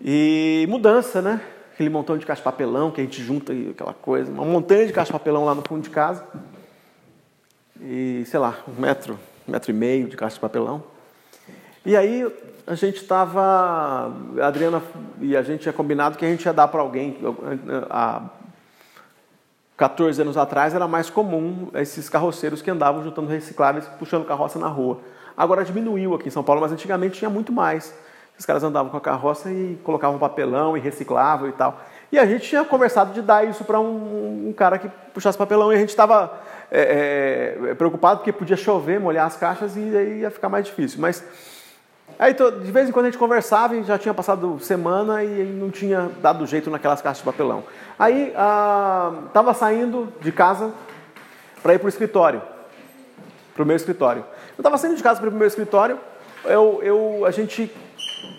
[0.00, 1.40] E mudança, né?
[1.72, 4.88] Aquele montão de caixa de papelão que a gente junta e aquela coisa, uma montanha
[4.88, 6.24] de caixa de papelão lá no fundo de casa.
[7.80, 10.82] E, sei lá, um metro, um metro e meio de caixa de papelão.
[11.86, 12.26] E aí
[12.66, 14.82] a gente estava, a Adriana
[15.20, 17.18] e a gente tinha combinado que a gente ia dar para alguém.
[17.88, 18.24] Há
[19.76, 24.66] 14 anos atrás era mais comum esses carroceiros que andavam juntando recicláveis, puxando carroça na
[24.66, 24.98] rua.
[25.38, 27.94] Agora diminuiu aqui em São Paulo, mas antigamente tinha muito mais.
[28.36, 31.80] Os caras andavam com a carroça e colocavam papelão e reciclavam e tal.
[32.10, 35.72] E a gente tinha conversado de dar isso para um, um, cara que puxasse papelão
[35.72, 36.32] e a gente estava
[36.72, 41.00] é, é, preocupado porque podia chover, molhar as caixas e aí ia ficar mais difícil.
[41.00, 41.24] Mas
[42.18, 45.70] Aí de vez em quando a gente conversava e já tinha passado semana e não
[45.70, 47.62] tinha dado jeito naquelas caixas de papelão.
[47.96, 48.32] Aí
[49.26, 50.72] estava saindo de casa
[51.62, 52.42] para ir para o escritório,
[53.54, 54.24] para o meu escritório.
[54.58, 56.00] Eu estava saindo de casa para o meu escritório,
[56.44, 57.72] eu, eu, a gente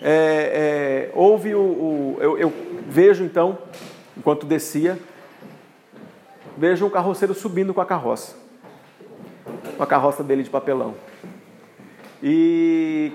[0.02, 2.52] é, é, ouve o, o eu, eu
[2.86, 3.56] vejo então,
[4.14, 4.98] enquanto descia,
[6.58, 8.36] vejo um carroceiro subindo com a carroça,
[9.78, 10.94] com a carroça dele de papelão.
[12.22, 13.12] E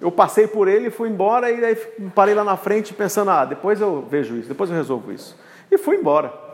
[0.00, 1.76] eu passei por ele, fui embora e aí
[2.14, 5.38] parei lá na frente pensando, ah, depois eu vejo isso, depois eu resolvo isso.
[5.70, 6.45] E fui embora.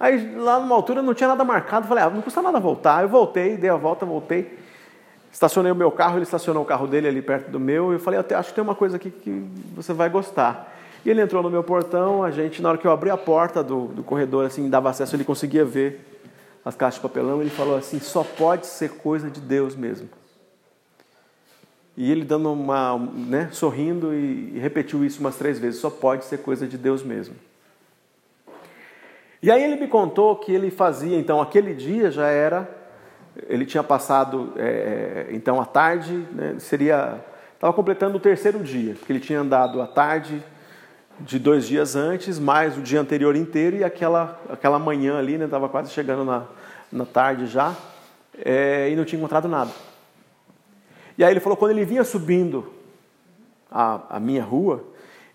[0.00, 3.02] Aí lá numa altura não tinha nada marcado, falei, ah, não custa nada voltar.
[3.02, 4.58] Eu voltei, dei a volta, voltei.
[5.32, 8.00] Estacionei o meu carro, ele estacionou o carro dele ali perto do meu, e eu
[8.00, 10.74] falei, acho que tem uma coisa aqui que você vai gostar.
[11.04, 13.62] E ele entrou no meu portão, a gente, na hora que eu abri a porta
[13.62, 16.04] do, do corredor, assim, dava acesso, ele conseguia ver
[16.64, 20.08] as caixas de papelão, ele falou assim, só pode ser coisa de Deus mesmo.
[21.96, 25.80] E ele dando uma, né, sorrindo e, repetiu isso umas três vezes.
[25.80, 27.34] Só pode ser coisa de Deus mesmo.
[29.42, 32.68] E aí ele me contou que ele fazia, então aquele dia já era,
[33.46, 37.24] ele tinha passado, é, é então à tarde, né, seria,
[37.54, 40.42] estava completando o terceiro dia, porque ele tinha andado à tarde
[41.20, 45.66] de dois dias antes, mais o dia anterior inteiro e aquela, aquela manhã ali, estava
[45.66, 46.44] né, quase chegando na,
[46.90, 47.76] na tarde já,
[48.44, 49.70] é, e não tinha encontrado nada.
[51.16, 52.72] E aí ele falou, quando ele vinha subindo
[53.70, 54.84] a, a minha rua,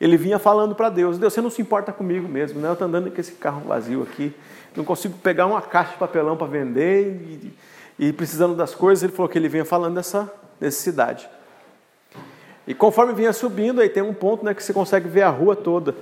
[0.03, 2.67] ele vinha falando para Deus, Deus, você não se importa comigo mesmo, né?
[2.67, 4.35] Eu estou andando com esse carro vazio aqui,
[4.75, 7.53] não consigo pegar uma caixa de papelão para vender e,
[7.97, 11.29] e, precisando das coisas, ele falou que ele vinha falando dessa necessidade.
[12.67, 15.55] E conforme vinha subindo, aí tem um ponto né, que você consegue ver a rua
[15.55, 15.95] toda,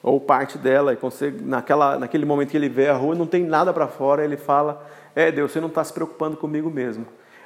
[0.00, 3.42] ou parte dela, e consegue, naquela, naquele momento que ele vê a rua, não tem
[3.42, 7.04] nada para fora, ele fala, é Deus, você não está se preocupando comigo mesmo.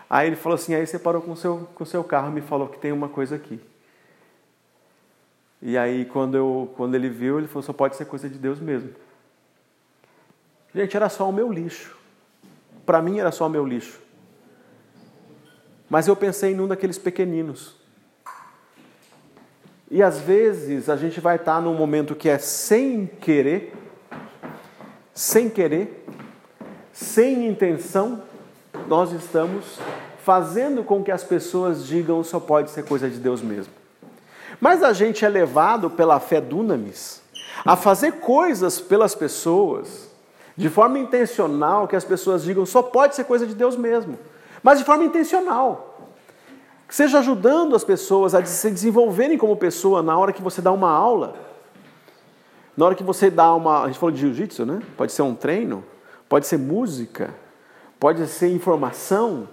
[0.08, 2.40] Aí ele falou assim, aí você parou com seu, com o seu carro e me
[2.42, 3.58] falou que tem uma coisa aqui.
[5.62, 8.60] E aí quando, eu, quando ele viu, ele falou, só pode ser coisa de Deus
[8.60, 8.90] mesmo.
[10.74, 11.96] Gente, era só o meu lixo.
[12.86, 14.00] Para mim era só o meu lixo.
[15.88, 17.76] Mas eu pensei em um daqueles pequeninos.
[19.90, 23.74] E às vezes a gente vai estar num momento que é sem querer,
[25.12, 26.06] sem querer,
[26.92, 28.22] sem intenção,
[28.86, 29.78] nós estamos
[30.22, 33.79] fazendo com que as pessoas digam só pode ser coisa de Deus mesmo.
[34.60, 37.22] Mas a gente é levado pela fé dunamis
[37.64, 40.10] a fazer coisas pelas pessoas
[40.56, 44.18] de forma intencional que as pessoas digam só pode ser coisa de Deus mesmo,
[44.62, 45.86] mas de forma intencional.
[46.86, 50.72] Que seja ajudando as pessoas a se desenvolverem como pessoa na hora que você dá
[50.72, 51.36] uma aula,
[52.76, 53.84] na hora que você dá uma.
[53.84, 54.82] A gente falou de jiu-jitsu, né?
[54.96, 55.84] Pode ser um treino,
[56.28, 57.32] pode ser música,
[57.98, 59.48] pode ser informação,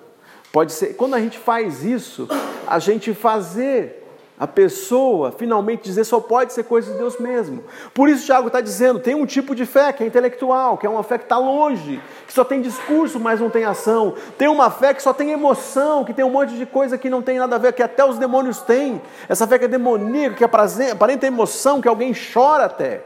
[0.52, 0.96] pode ser.
[0.96, 2.28] Quando a gente faz isso,
[2.66, 3.97] a gente fazer
[4.40, 7.64] a pessoa finalmente dizer só pode ser coisa de Deus mesmo.
[7.94, 10.90] Por isso, Tiago está dizendo: tem um tipo de fé que é intelectual, que é
[10.90, 14.14] uma fé que está longe, que só tem discurso, mas não tem ação.
[14.38, 17.22] Tem uma fé que só tem emoção, que tem um monte de coisa que não
[17.22, 19.02] tem nada a ver, que até os demônios têm.
[19.28, 23.04] Essa fé que é demoníaca, que aparenta emoção, que alguém chora até,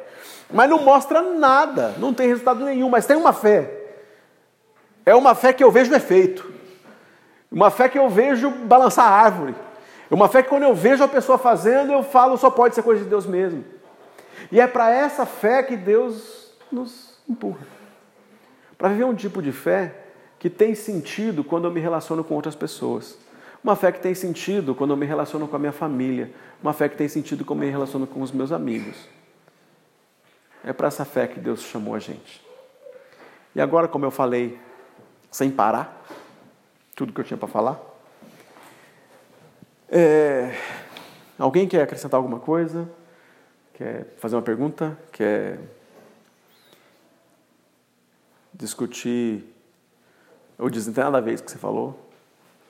[0.52, 3.82] mas não mostra nada, não tem resultado nenhum, mas tem uma fé
[5.06, 6.52] é uma fé que eu vejo efeito.
[7.52, 9.56] Uma fé que eu vejo balançar a árvore.
[10.12, 13.02] Uma fé que quando eu vejo a pessoa fazendo, eu falo, só pode ser coisa
[13.02, 13.64] de Deus mesmo.
[14.52, 17.66] E é para essa fé que Deus nos empurra.
[18.78, 19.96] Para viver um tipo de fé
[20.38, 23.18] que tem sentido quando eu me relaciono com outras pessoas.
[23.64, 26.32] Uma fé que tem sentido quando eu me relaciono com a minha família.
[26.62, 29.08] Uma fé que tem sentido quando eu me relaciono com os meus amigos.
[30.64, 32.46] É para essa fé que Deus chamou a gente.
[33.56, 34.60] E agora, como eu falei
[35.30, 36.04] sem parar,
[36.96, 37.91] tudo que eu tinha para falar.
[39.94, 40.56] É,
[41.38, 42.90] alguém quer acrescentar alguma coisa?
[43.74, 44.98] Quer fazer uma pergunta?
[45.12, 45.60] Quer
[48.54, 49.44] discutir
[50.58, 52.00] ou dizer nada a ver que você falou?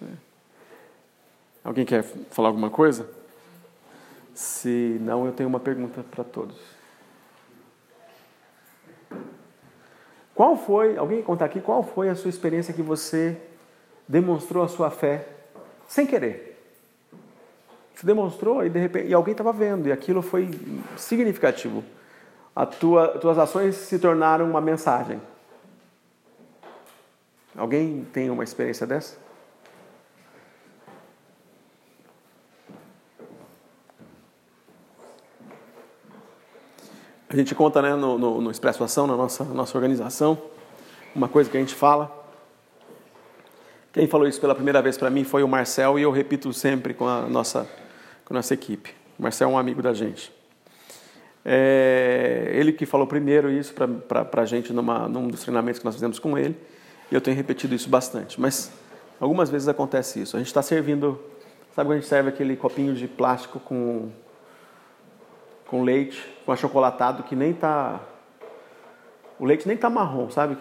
[0.02, 0.06] É.
[1.64, 3.08] Alguém quer falar alguma coisa?
[4.34, 6.58] Se não, eu tenho uma pergunta para todos.
[10.34, 13.40] Qual foi, alguém contar aqui, qual foi a sua experiência que você
[14.08, 15.28] demonstrou a sua fé
[15.88, 16.51] sem querer?
[17.94, 20.50] Você demonstrou e de repente e alguém estava vendo e aquilo foi
[20.98, 21.84] significativo.
[22.56, 25.22] As tua, tuas ações se tornaram uma mensagem.
[27.56, 29.18] Alguém tem uma experiência dessa?
[37.32, 40.38] A gente conta né, no, no, no Expresso Ação, na nossa, nossa organização,
[41.16, 42.12] uma coisa que a gente fala,
[43.94, 46.94] Quem falou isso pela primeira vez para mim foi o Marcel e eu repito sempre
[46.94, 47.70] com a nossa,
[48.26, 48.94] com a nossa equipe.
[49.18, 50.32] O Marcel é um amigo da gente.
[51.44, 55.96] É, ele que falou primeiro isso para a gente numa, num dos treinamentos que nós
[55.96, 56.56] fizemos com ele.
[57.12, 58.40] E eu tenho repetido isso bastante.
[58.40, 58.72] Mas
[59.20, 60.36] algumas vezes acontece isso.
[60.36, 61.20] A gente está servindo,
[61.76, 64.10] sabe quando a gente serve aquele copinho de plástico com,
[65.68, 68.00] com leite, com achocolatado que nem está.
[69.40, 70.58] O leite nem está marrom, sabe?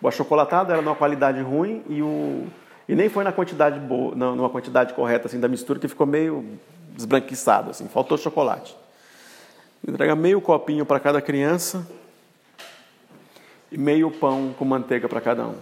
[0.00, 2.46] O achocolatado era numa qualidade ruim e, o,
[2.88, 6.44] e nem foi na quantidade boa, numa quantidade correta assim, da mistura que ficou meio
[6.94, 8.76] desbranquiçado, assim, faltou chocolate.
[9.86, 11.86] Entrega meio copinho para cada criança
[13.70, 15.56] e meio pão com manteiga para cada um.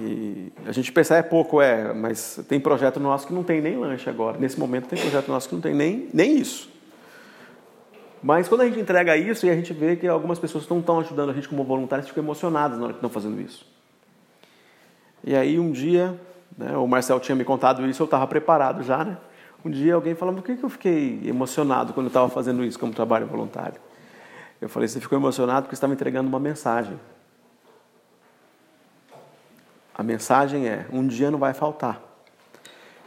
[0.00, 3.76] E a gente pensa, é pouco, é, mas tem projeto nosso que não tem nem
[3.76, 4.38] lanche agora.
[4.38, 6.70] Nesse momento tem projeto nosso que não tem nem, nem isso.
[8.22, 11.00] Mas quando a gente entrega isso e a gente vê que algumas pessoas não estão
[11.00, 13.66] ajudando a gente como voluntários, ficam emocionadas na hora que estão fazendo isso.
[15.22, 16.18] E aí um dia,
[16.56, 19.16] né, o Marcel tinha me contado isso, eu estava preparado já, né?
[19.64, 22.78] Um dia alguém falou, por que, que eu fiquei emocionado quando eu estava fazendo isso
[22.78, 23.80] como trabalho voluntário?
[24.60, 26.98] Eu falei, você ficou emocionado porque estava entregando uma mensagem.
[29.94, 32.00] A mensagem é, um dia não vai faltar.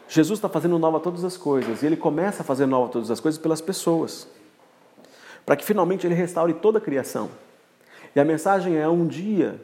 [0.08, 3.20] Jesus está fazendo nova todas as coisas, e ele começa a fazer nova todas as
[3.20, 4.28] coisas pelas pessoas
[5.46, 7.30] para que finalmente ele restaure toda a criação.
[8.16, 9.60] E a mensagem é: um dia,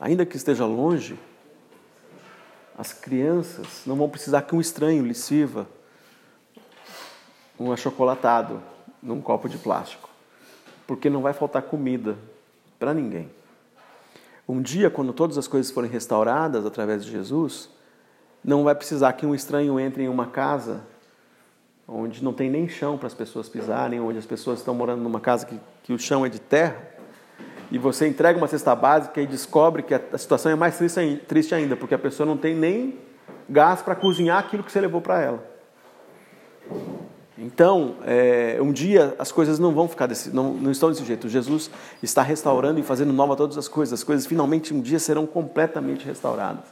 [0.00, 1.18] ainda que esteja longe,
[2.76, 5.66] as crianças não vão precisar que um estranho lhe sirva
[7.58, 8.60] um achocolatado
[9.02, 10.08] num copo de plástico,
[10.86, 12.16] porque não vai faltar comida
[12.78, 13.30] para ninguém.
[14.48, 17.70] Um dia, quando todas as coisas forem restauradas através de Jesus,
[18.44, 20.82] não vai precisar que um estranho entre em uma casa
[21.86, 25.20] onde não tem nem chão para as pessoas pisarem, onde as pessoas estão morando numa
[25.20, 26.93] casa que, que o chão é de terra,
[27.70, 30.78] e você entrega uma cesta básica e descobre que a, situação é mais
[31.26, 32.98] triste, ainda, porque a pessoa não tem nem
[33.48, 35.54] gás para cozinhar aquilo que você levou para ela.
[37.36, 41.28] Então, é, um dia as coisas não vão ficar desse, não, não estão desse jeito.
[41.28, 41.70] Jesus
[42.02, 44.00] está restaurando e fazendo nova todas as coisas.
[44.00, 46.64] As coisas finalmente um dia serão completamente restauradas.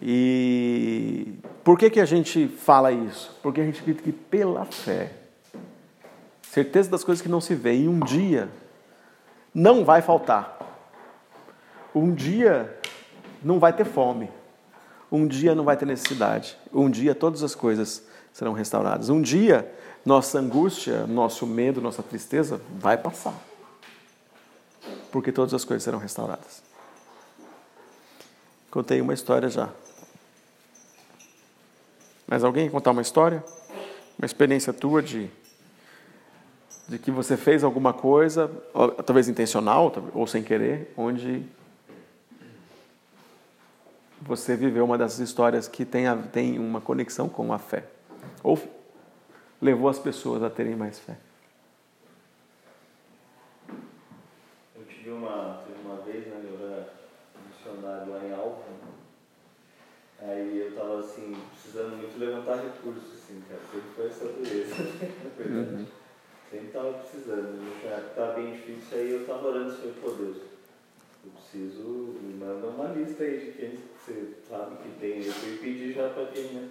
[0.00, 3.36] E por que, que a gente fala isso?
[3.42, 5.12] Porque a gente acredita que pela fé,
[6.42, 8.48] certeza das coisas que não se vê, e um dia
[9.58, 10.56] não vai faltar.
[11.92, 12.78] Um dia
[13.42, 14.30] não vai ter fome.
[15.10, 16.56] Um dia não vai ter necessidade.
[16.72, 19.08] Um dia todas as coisas serão restauradas.
[19.08, 19.74] Um dia
[20.06, 23.34] nossa angústia, nosso medo, nossa tristeza vai passar.
[25.10, 26.62] Porque todas as coisas serão restauradas.
[28.70, 29.70] Contei uma história já.
[32.28, 33.42] Mas alguém contar uma história?
[34.18, 35.28] Uma experiência tua de,
[36.88, 38.50] de que você fez alguma coisa,
[39.04, 41.44] talvez intencional ou sem querer, onde
[44.22, 47.84] você viveu uma dessas histórias que tem, a, tem uma conexão com a fé.
[48.42, 48.58] Ou
[49.60, 51.18] levou as pessoas a terem mais fé.
[54.74, 56.88] Eu tive uma, tive uma vez, né, eu era
[57.48, 58.62] missionário lá em Alva,
[60.20, 63.60] aí eu tava assim, precisando muito levantar recursos, assim, cara.
[63.70, 64.74] Sempre foi essa dureza.
[65.38, 65.97] Uhum.
[66.50, 67.80] Sempre tava precisando.
[67.80, 70.36] Que tava bem difícil, aí eu tava orando falei, pô Deus,
[71.24, 71.82] eu preciso,
[72.22, 75.24] me manda uma lista aí de quem você sabe que tem.
[75.24, 76.68] Eu fui pedir já pra quem, né?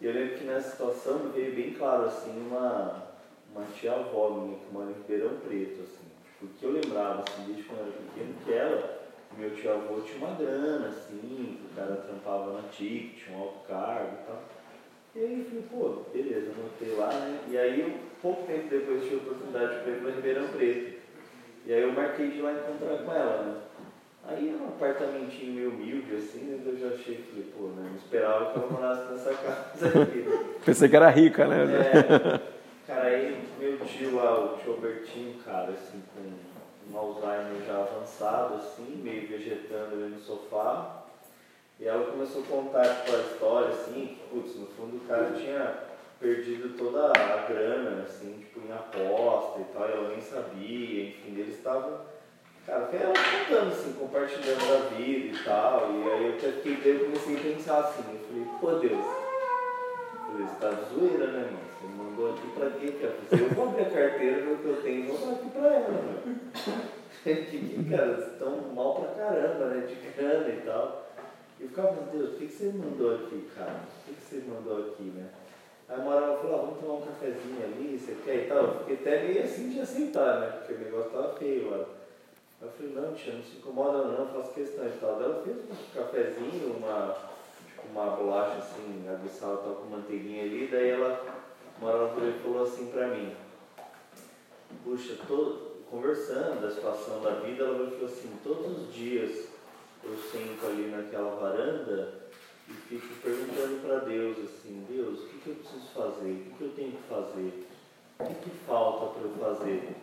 [0.00, 3.14] E eu lembro que nessa situação veio bem claro, assim, uma,
[3.52, 6.06] uma tia-avó minha que mora em Ribeirão Preto, assim.
[6.38, 8.96] Porque eu lembrava, assim, desde quando eu era pequeno, que ela
[9.38, 13.68] meu tio avô tinha uma grana, assim, o cara trampava na TIC, tinha um alto
[13.68, 14.42] cargo e tal.
[15.16, 17.38] E aí falei, pô, beleza, anotei lá, né?
[17.48, 20.98] E aí, pouco tempo depois, tive a oportunidade de ir para Ribeirão Preto.
[21.64, 23.54] E aí eu marquei de ir lá encontrar com ela, né?
[24.28, 26.60] Aí um apartamentinho meio humilde, assim, né?
[26.66, 27.88] eu já achei, falei, pô, né?
[27.88, 30.18] Não esperava que ela morasse nessa casa aqui.
[30.18, 30.44] Né?
[30.66, 31.64] Pensei que era rica, né?
[31.64, 32.40] É,
[32.86, 38.56] cara, aí meu tio lá, o tio Albertinho, cara, assim, com um Alzheimer já avançado,
[38.56, 41.05] assim, meio vegetando ali no sofá.
[41.78, 45.32] E ela começou a contar tipo, a história, assim, que, putz, no fundo o cara
[45.32, 45.74] tinha
[46.18, 51.38] perdido toda a grana, assim, tipo, em aposta e tal, e ela nem sabia, enfim,
[51.38, 52.00] eles estavam.
[52.66, 57.04] Cara, foi ela contando, assim, compartilhando da vida e tal, e aí eu fiquei, eu
[57.04, 59.26] comecei a pensar assim, eu falei, pô Deus,
[60.44, 61.66] você tá de zoeira, né, mano?
[61.80, 63.16] Você mandou aqui pra quê, cara?
[63.32, 65.74] Eu vou abrir a carteira, ver o que eu tenho e vou dar aqui pra
[65.74, 66.40] ela, mano.
[67.24, 69.86] que, cara, estão mal pra caramba, né?
[69.86, 71.06] De grana e tal.
[71.58, 73.80] Eu ficava, meu Deus, o que, você mandou aqui, cara?
[74.06, 75.30] O que, você mandou aqui, né?
[75.88, 78.58] Aí uma hora falou, ah, vamos tomar um cafezinho ali, você quer e tal.
[78.58, 80.46] Eu fiquei até meio assim de aceitar, né?
[80.48, 81.86] Porque o negócio tava feio lá.
[82.60, 85.22] eu falei, não, tia, não se incomoda não, faço questão e tal.
[85.22, 87.16] Ela fez um cafezinho, uma,
[87.66, 91.24] tipo, uma bolacha assim, aguçada tal, com manteiguinha ali, daí ela,
[91.80, 93.34] uma hora ela falou assim pra mim,
[94.84, 99.55] puxa, tô conversando da situação da vida, ela falou assim, todos os dias
[100.06, 102.26] eu sento ali naquela varanda
[102.68, 106.30] e fico perguntando para Deus assim, Deus, o que, que eu preciso fazer?
[106.30, 107.66] O que, que eu tenho que fazer?
[108.18, 109.96] O que, que falta para eu fazer?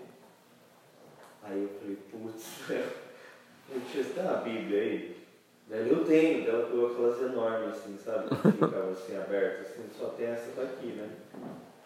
[1.43, 5.23] Aí eu falei, putz, eu tinha você tem uma Bíblia aí?
[5.67, 8.29] Daí eu tenho, ela pegou aquelas enormes assim, sabe?
[8.29, 11.09] Que ficavam assim abertas, assim, só tem essa daqui, né?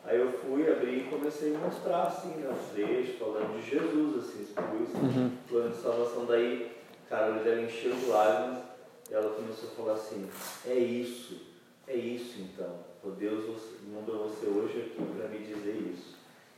[0.03, 4.23] Aí eu fui, abri e comecei a mostrar assim, né, os trechos, falando de Jesus,
[4.23, 5.31] assim, expus, uhum.
[5.49, 6.25] plano de salvação.
[6.25, 6.71] Daí,
[7.09, 8.59] cara, o dela encheu de lágrimas
[9.09, 10.29] e ela começou a falar assim,
[10.65, 11.41] é isso,
[11.87, 12.87] é isso então.
[13.03, 13.45] O Deus
[13.93, 16.17] mandou você hoje aqui para me dizer isso.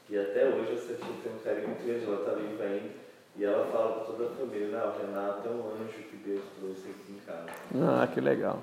[0.09, 2.89] E até hoje essa tia tem um carinho muito grande, ela está viva ainda.
[3.35, 6.89] E ela fala para toda a família, não, Renato é um anjo que Deus trouxe
[6.89, 7.45] aqui em casa.
[7.75, 8.59] Ah, que legal.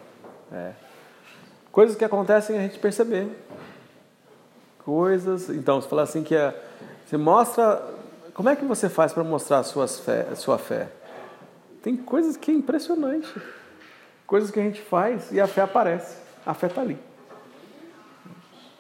[0.53, 0.73] É.
[1.71, 3.29] Coisas que acontecem a gente perceber.
[4.85, 5.49] Coisas.
[5.51, 6.55] Então, você fala assim que é,
[7.07, 7.83] você mostra.
[8.35, 10.89] Como é que você faz para mostrar sua fé, sua fé?
[11.87, 13.33] Tem coisas que é impressionante.
[14.27, 16.21] Coisas que a gente faz e a fé aparece.
[16.45, 16.99] A fé está ali.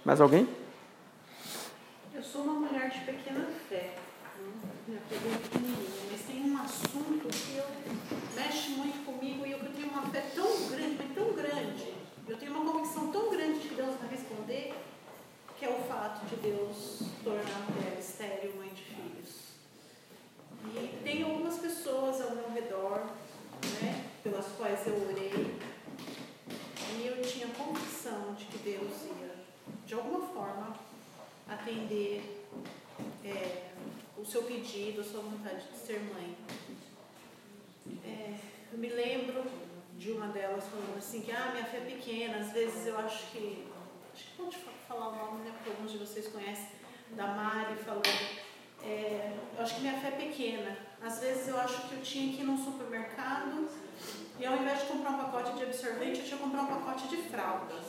[0.04, 0.48] Mais alguém?
[2.12, 3.94] Eu sou uma mulher de pequena fé.
[3.94, 7.64] Fé é pequenininha, mas tem um assunto que eu,
[8.34, 11.94] mexe muito comigo e eu tenho uma fé tão grande, mas tão grande.
[12.26, 14.74] Eu tenho uma convicção tão grande de que Deus vai responder,
[15.56, 18.75] que é o fato de Deus tornar a mulher estéreo mãe.
[20.74, 23.06] E tem algumas pessoas ao meu redor,
[23.80, 24.06] né?
[24.22, 25.54] pelas quais eu orei.
[26.98, 29.34] E eu tinha convicção de que Deus ia,
[29.86, 30.76] de alguma forma,
[31.48, 32.44] atender
[33.24, 33.70] é,
[34.16, 36.36] o seu pedido, a sua vontade de ser mãe.
[38.04, 38.34] É,
[38.72, 39.44] eu me lembro
[39.96, 43.30] de uma delas falando assim que ah, minha fé é pequena, às vezes eu acho
[43.30, 43.66] que.
[44.12, 44.56] Acho que pode
[44.88, 45.52] falar o nome, né?
[45.56, 46.70] Porque alguns de vocês conhecem,
[47.10, 48.46] da Mari falando.
[48.84, 50.76] É, eu acho que minha fé é pequena.
[51.02, 53.68] Às vezes eu acho que eu tinha que ir num supermercado
[54.38, 57.08] e ao invés de comprar um pacote de absorvente, eu tinha que comprar um pacote
[57.08, 57.86] de fraldas.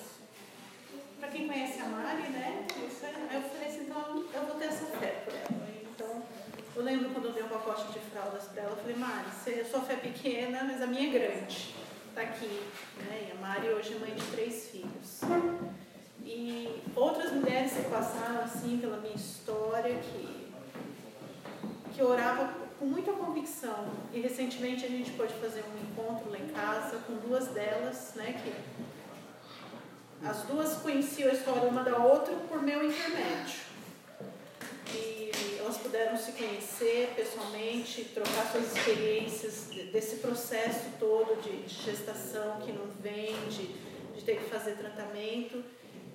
[1.20, 2.66] Para quem conhece a Mari, né?
[2.80, 5.68] Eu falei assim, então eu vou ter essa fé por ela.
[5.94, 6.24] Então,
[6.76, 9.30] eu lembro quando eu dei um pacote de fraldas para ela, eu falei, Mari,
[9.70, 11.76] sua fé é pequena, mas a minha é grande.
[12.10, 12.64] Está aqui.
[12.98, 13.30] Né?
[13.30, 15.22] E a Mari hoje é mãe de três filhos.
[16.24, 20.37] E outras mulheres que passaram assim pela minha história, que,
[21.98, 23.90] que oravam com muita convicção.
[24.14, 28.40] E recentemente a gente pôde fazer um encontro lá em casa com duas delas, né,
[28.44, 28.54] que
[30.26, 33.66] as duas conheciam a história uma da outra por meu intermédio.
[34.94, 42.72] E elas puderam se conhecer pessoalmente, trocar suas experiências desse processo todo de gestação que
[42.72, 43.68] não vem, de,
[44.16, 45.64] de ter que fazer tratamento.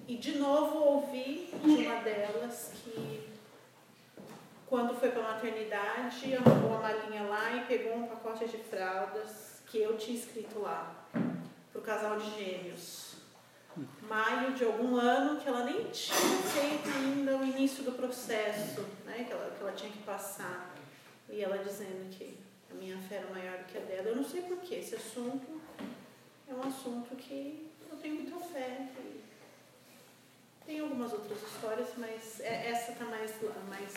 [0.07, 3.22] E de novo ouvi de uma delas que
[4.73, 9.61] quando foi para a maternidade, arrumou a malinha lá e pegou um pacote de fraldas
[9.67, 11.07] que eu tinha escrito lá,
[11.71, 13.17] para o casal de gêmeos.
[14.09, 19.25] Maio de algum ano, que ela nem tinha feito ainda o início do processo, né,
[19.25, 20.75] que, ela, que ela tinha que passar.
[21.29, 22.39] E ela dizendo que
[22.71, 24.09] a minha fé era maior do que a dela.
[24.09, 25.61] Eu não sei porquê, esse assunto
[26.49, 28.89] é um assunto que eu tenho muita fé.
[30.65, 33.35] Tem algumas outras histórias, mas é, essa está mais,
[33.69, 33.93] mais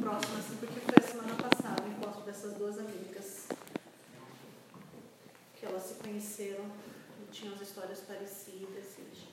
[0.00, 3.48] próxima, assim, porque foi a semana passada o encontro dessas duas amigas.
[5.56, 6.64] Que elas se conheceram
[7.20, 8.96] e tinham as histórias parecidas.
[8.98, 9.28] E,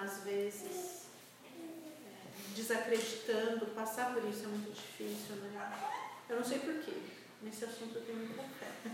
[0.00, 1.02] às vezes,
[1.44, 5.78] é, desacreditando, passar por isso é muito difícil, né?
[6.28, 6.92] Eu não sei porquê.
[7.42, 8.90] Nesse assunto eu tenho muita fé.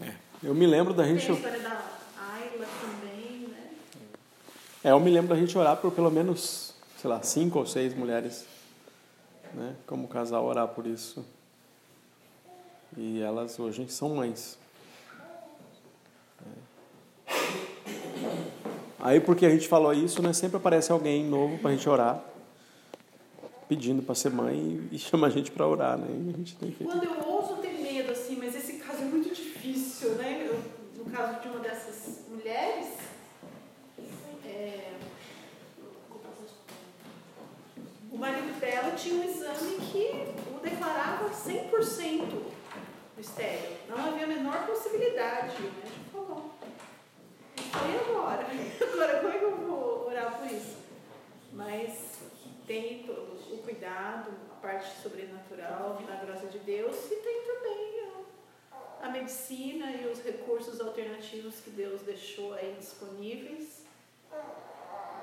[0.00, 1.26] É, eu me lembro da gente.
[1.26, 3.70] Tem a história da Ayla também, né?
[4.82, 6.65] É, eu me lembro da gente orar por pelo menos
[7.06, 8.44] sei lá, cinco ou seis mulheres,
[9.54, 11.24] né, como casal orar por isso.
[12.96, 14.58] E elas hoje são mães.
[17.28, 17.34] É.
[18.98, 22.24] Aí porque a gente falou isso, né, sempre aparece alguém novo para a gente orar,
[23.68, 26.08] pedindo para ser mãe e chama a gente para orar, né?
[26.08, 29.32] E a gente tem Quando eu ouso ter medo assim, mas esse caso é muito
[29.32, 30.48] difícil, né?
[30.48, 30.60] Eu,
[30.96, 32.96] no caso de uma dessas mulheres,
[34.44, 34.96] é,
[38.16, 40.10] O marido dela tinha um exame que
[40.50, 40.58] o
[41.80, 42.56] 100%
[43.18, 43.76] estéreo.
[43.88, 45.56] Não havia a menor possibilidade.
[45.56, 46.50] O médico falou.
[47.58, 48.46] E agora?
[48.92, 50.76] Agora, como é que eu vou orar por isso?
[51.52, 52.20] Mas
[52.66, 58.10] tem o cuidado, a parte sobrenatural, da graça de Deus, e tem também
[58.72, 63.84] a, a medicina e os recursos alternativos que Deus deixou aí disponíveis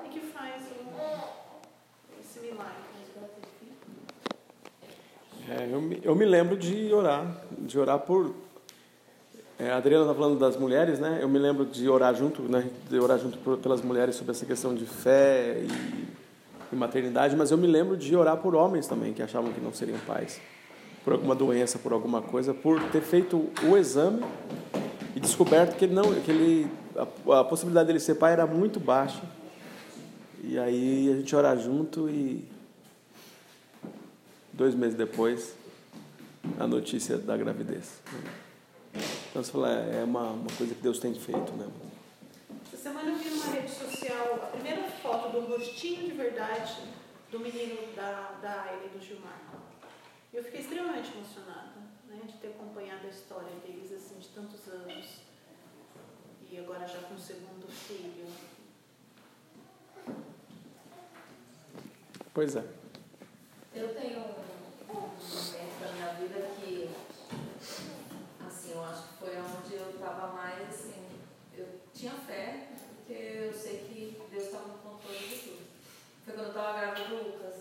[0.04, 2.94] e que faz o, esse milagre.
[5.48, 7.26] É, eu, me, eu me lembro de orar,
[7.58, 8.34] de orar por.
[9.58, 11.18] É, a Adriana está falando das mulheres, né?
[11.20, 12.68] Eu me lembro de orar junto, né?
[12.88, 16.08] De orar junto por, pelas mulheres sobre essa questão de fé e,
[16.72, 19.72] e maternidade, mas eu me lembro de orar por homens também que achavam que não
[19.72, 20.40] seriam pais,
[21.04, 24.24] por alguma doença, por alguma coisa, por ter feito o exame
[25.14, 28.80] e descoberto que ele não, que ele a, a possibilidade dele ser pai era muito
[28.80, 29.22] baixa.
[30.42, 32.44] E aí a gente orar junto e
[34.54, 35.54] dois meses depois,
[36.58, 38.00] a notícia da gravidez.
[39.30, 41.68] Então você fala, é, é uma, uma coisa que Deus tem feito, né?
[42.72, 46.76] Essa semana eu vi numa rede social a primeira foto do rostinho de verdade
[47.32, 49.40] do menino da, da Aile do Gilmar.
[50.32, 54.68] E eu fiquei extremamente emocionada né, de ter acompanhado a história deles assim, de tantos
[54.68, 55.22] anos.
[56.48, 58.26] E agora já com o segundo filho.
[62.32, 62.83] Pois é.
[63.76, 66.90] Eu tenho um momento da minha vida que,
[68.46, 71.04] assim, eu acho que foi onde eu estava mais, assim,
[71.58, 75.66] eu tinha fé, porque eu sei que Deus estava no controle de tudo.
[76.24, 77.54] Foi quando eu estava grávida do Lucas.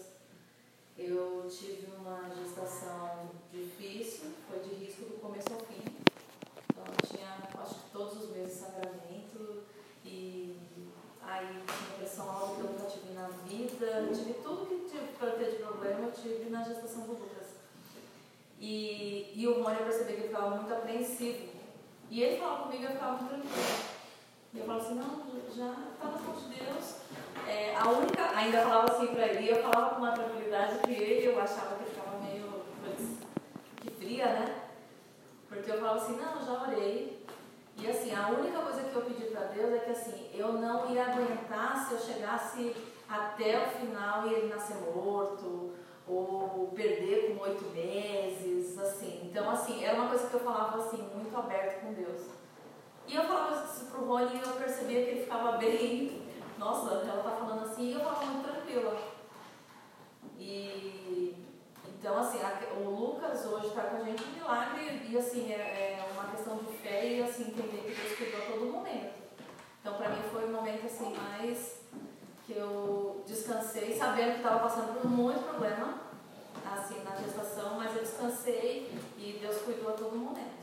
[0.95, 5.83] Eu tive uma gestação difícil, foi de risco do começo ao fim.
[6.69, 9.22] Então, eu tinha, acho que todos os meses sangramento
[11.33, 14.07] aí tinha pressão que eu nunca tive na vida.
[14.13, 17.55] Tive tudo que tive para ter de problema, eu tive na gestação do Lucas.
[18.59, 21.53] E, e o Rony eu percebi que ele ficava muito apreensivo.
[22.09, 23.93] E ele falava comigo eu ficava muito tranquila.
[24.53, 25.23] E eu falava assim, não,
[25.55, 26.95] já está nas mãos de Deus.
[27.47, 31.27] É, a única, ainda falava assim para ele, eu falava com uma tranquilidade que ele,
[31.27, 32.63] eu achava que ele ficava meio
[33.81, 34.55] que fria, né?
[35.49, 37.22] Porque eu falava assim, não, já orei.
[37.83, 40.89] E assim, a única coisa que eu pedi para Deus é que assim, eu não
[40.89, 42.73] ia aguentar se eu chegasse
[43.09, 45.73] até o final e ele nascer morto,
[46.07, 49.19] ou perder com oito meses, assim.
[49.25, 52.21] Então, assim, era uma coisa que eu falava assim, muito aberto com Deus.
[53.05, 56.25] E eu falava isso pro Rony e eu percebia que ele ficava bem,
[56.57, 58.97] nossa, ela tá falando assim, e eu falava muito tranquila.
[60.39, 61.02] E
[62.03, 65.55] então, assim, a, o Lucas hoje está com a gente um milagre e, assim, é,
[65.55, 69.13] é, uma questão de fé e, assim, entender que Deus cuidou a todo momento.
[69.79, 71.79] Então, para mim, foi o momento, assim, mais
[72.45, 76.01] que eu descansei, sabendo que estava passando por muito problema,
[76.73, 80.61] assim, na gestação, mas eu descansei e Deus cuidou a todo momento.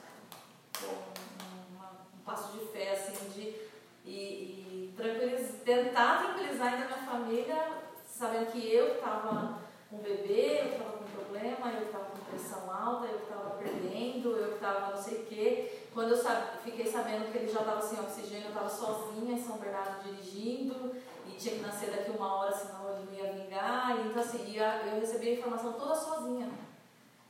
[0.85, 3.57] Um, um passo de fé, assim, de
[4.05, 7.69] e, e tranquiliz, tentar tranquilizar ainda a minha família,
[8.05, 11.00] sabendo que eu estava com um bebê, eu estava
[11.31, 15.87] problema, eu estava com pressão alta, eu estava perdendo, eu estava não sei o quê.
[15.95, 19.43] Quando eu sabe, fiquei sabendo que ele já estava sem oxigênio, eu estava sozinha em
[19.43, 23.97] São Bernardo dirigindo e tinha que nascer daqui uma hora, senão ele não ia vingar.
[24.05, 26.51] Então, assim, eu recebi a informação toda sozinha.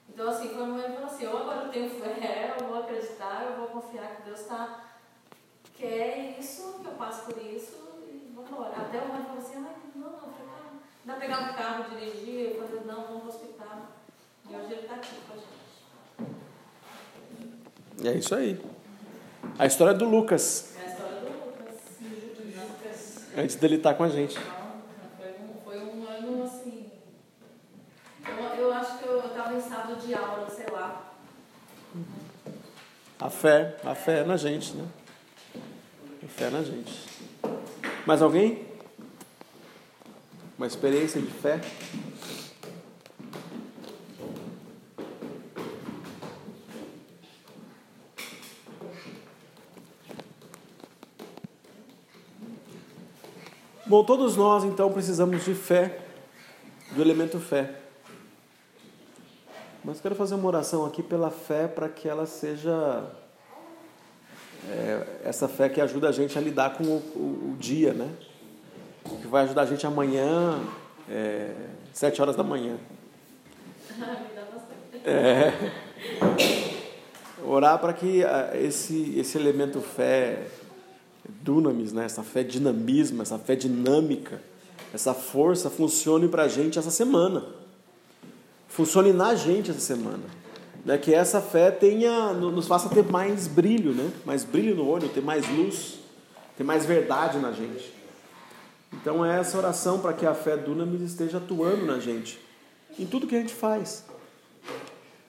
[0.09, 3.45] Então, assim, foi um momento que assim, ou agora eu tenho fé, eu vou acreditar,
[3.45, 4.87] eu vou confiar que Deus está
[5.75, 8.77] quer isso, que eu passo por isso e vamos embora.
[8.77, 10.50] Até o momento eu falei assim, ai, não, não,
[11.07, 13.89] Ainda pegar um carro, dirigir, fazer, não, vamos para o hospital.
[14.49, 15.49] E hoje ele está aqui com a gente.
[18.07, 18.61] É isso aí.
[19.59, 20.75] A história do Lucas.
[20.77, 21.79] É a história do Lucas.
[23.37, 24.39] Antes dele estar tá com a gente.
[24.39, 26.91] Foi um, foi um ano assim.
[28.27, 31.13] Eu, eu acho que eu estava em estado de aula, sei lá.
[33.19, 34.87] A fé, a fé é na gente, né?
[36.23, 37.09] A fé é na gente.
[38.07, 38.70] Mais alguém?
[40.61, 41.59] Uma experiência de fé.
[53.87, 55.99] Bom, todos nós então precisamos de fé,
[56.91, 57.77] do elemento fé.
[59.83, 63.11] Mas quero fazer uma oração aqui pela fé para que ela seja
[64.69, 68.15] é, essa fé que ajuda a gente a lidar com o, o, o dia, né?
[69.17, 70.61] Que vai ajudar a gente amanhã,
[71.09, 71.55] é,
[71.93, 72.77] sete horas da manhã.
[75.03, 75.51] É,
[77.43, 80.47] orar para que ah, esse, esse elemento fé,
[81.27, 84.43] dunamis, né, essa fé dinamismo, essa fé dinâmica,
[84.93, 87.45] essa força funcione para a gente essa semana.
[88.69, 90.23] Funcione na gente essa semana.
[90.85, 95.09] Né, que essa fé tenha, nos faça ter mais brilho, né, mais brilho no olho,
[95.09, 95.99] ter mais luz,
[96.57, 98.00] ter mais verdade na gente.
[98.93, 102.41] Então é essa oração para que a fé dunamis esteja atuando na gente.
[102.99, 104.05] em tudo que a gente faz.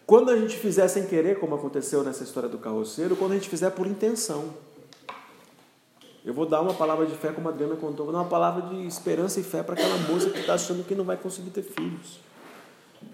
[0.05, 3.47] Quando a gente fizer sem querer, como aconteceu nessa história do carroceiro, quando a gente
[3.47, 4.53] fizer por intenção.
[6.25, 8.63] Eu vou dar uma palavra de fé, como a Adriana contou, vou dar uma palavra
[8.63, 11.63] de esperança e fé para aquela moça que está achando que não vai conseguir ter
[11.63, 12.19] filhos.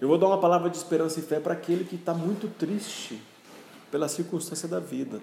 [0.00, 3.22] Eu vou dar uma palavra de esperança e fé para aquele que está muito triste
[3.90, 5.20] pela circunstância da vida.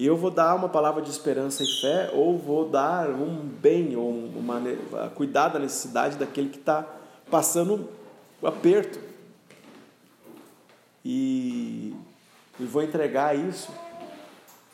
[0.00, 3.94] E eu vou dar uma palavra de esperança e fé, ou vou dar um bem,
[3.96, 4.58] ou uma,
[5.14, 6.88] cuidar da necessidade daquele que está
[7.30, 7.86] passando
[8.40, 8.98] o aperto.
[11.04, 11.94] E,
[12.58, 13.70] e vou entregar isso,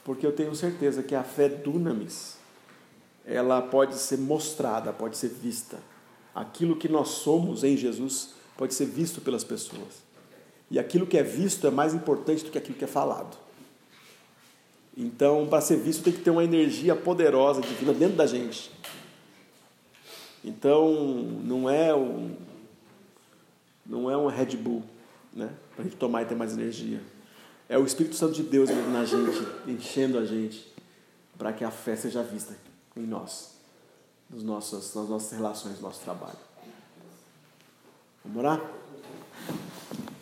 [0.05, 2.37] porque eu tenho certeza que a fé dunamis,
[3.27, 5.79] ela pode ser mostrada, pode ser vista.
[6.33, 10.05] Aquilo que nós somos em Jesus pode ser visto pelas pessoas.
[10.71, 13.46] E aquilo que é visto é mais importante do que aquilo que é falado.
[14.97, 18.71] Então, para ser visto, tem que ter uma energia poderosa divina dentro da gente.
[20.43, 20.95] Então,
[21.45, 22.35] não é um,
[23.85, 24.83] não é um Red Bull,
[25.35, 25.53] né?
[25.75, 27.03] Para a gente tomar e ter mais energia.
[27.69, 30.73] É o Espírito Santo de Deus na gente, enchendo a gente,
[31.37, 32.57] para que a fé seja vista
[32.97, 33.57] em nós,
[34.31, 36.39] nos nossos, nas nossas relações, no nosso trabalho.
[38.25, 38.65] Vamos orar?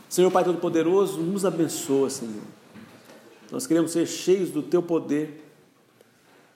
[0.08, 2.42] Senhor Pai Todo-Poderoso, nos abençoa, Senhor.
[3.54, 5.40] Nós queremos ser cheios do Teu poder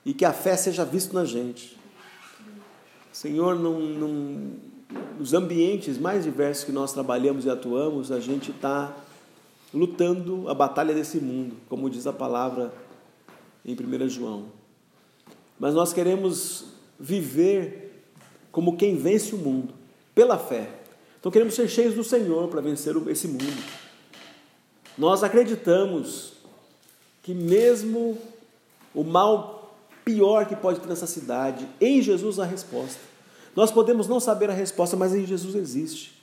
[0.05, 1.79] e que a fé seja vista na gente.
[3.09, 4.57] Senhor, num, num,
[5.17, 8.93] nos ambientes mais diversos que nós trabalhamos e atuamos, a gente está
[9.73, 12.73] lutando a batalha desse mundo, como diz a palavra
[13.65, 14.47] em 1 João.
[15.57, 16.65] Mas nós queremos
[16.99, 18.03] viver
[18.51, 19.73] como quem vence o mundo,
[20.13, 20.69] pela fé.
[21.17, 23.63] Então queremos ser cheios do Senhor para vencer esse mundo.
[24.97, 26.38] Nós acreditamos
[27.21, 28.17] que mesmo
[28.93, 32.99] o mal pior que pode ter nessa cidade, em Jesus há resposta.
[33.55, 36.19] Nós podemos não saber a resposta, mas em Jesus existe.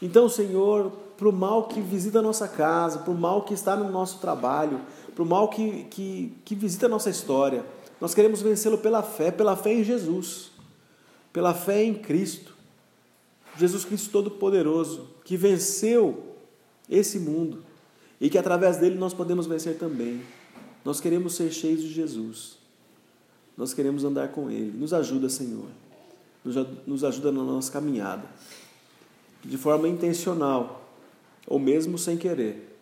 [0.00, 3.76] Então, Senhor, para o mal que visita a nossa casa, para o mal que está
[3.76, 4.80] no nosso trabalho,
[5.14, 7.64] para o mal que, que, que visita a nossa história,
[8.00, 10.50] nós queremos vencê-lo pela fé, pela fé em Jesus,
[11.32, 12.54] pela fé em Cristo.
[13.58, 16.34] Jesus Cristo Todo-Poderoso, que venceu
[16.88, 17.64] esse mundo
[18.20, 20.22] e que através dele nós podemos vencer também.
[20.84, 22.58] Nós queremos ser cheios de Jesus.
[23.56, 24.76] Nós queremos andar com Ele.
[24.76, 25.68] Nos ajuda, Senhor.
[26.86, 28.24] Nos ajuda na nossa caminhada.
[29.44, 30.88] De forma intencional,
[31.46, 32.78] ou mesmo sem querer,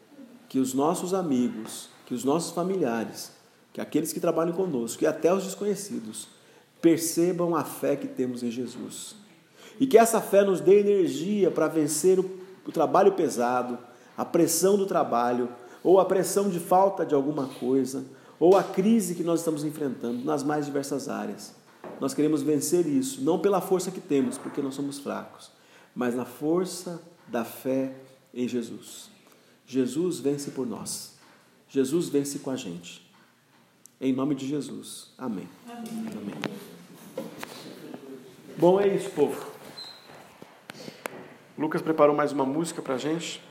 [0.48, 3.32] que os nossos amigos, que os nossos familiares,
[3.72, 6.28] que aqueles que trabalham conosco, e até os desconhecidos,
[6.80, 9.16] percebam a fé que temos em Jesus.
[9.80, 12.30] E que essa fé nos dê energia para vencer o,
[12.66, 13.78] o trabalho pesado,
[14.16, 15.48] a pressão do trabalho,
[15.82, 18.04] ou a pressão de falta de alguma coisa,
[18.38, 21.54] ou a crise que nós estamos enfrentando nas mais diversas áreas.
[22.00, 25.50] Nós queremos vencer isso, não pela força que temos, porque nós somos fracos,
[25.94, 27.94] mas na força da fé
[28.32, 29.10] em Jesus.
[29.66, 31.14] Jesus vence por nós.
[31.68, 33.04] Jesus vence com a gente.
[34.00, 35.12] Em nome de Jesus.
[35.16, 35.48] Amém.
[35.66, 35.84] Amém.
[35.88, 37.24] Amém.
[38.58, 39.54] Bom, é isso, povo.
[41.56, 43.42] Lucas preparou mais uma música para a gente.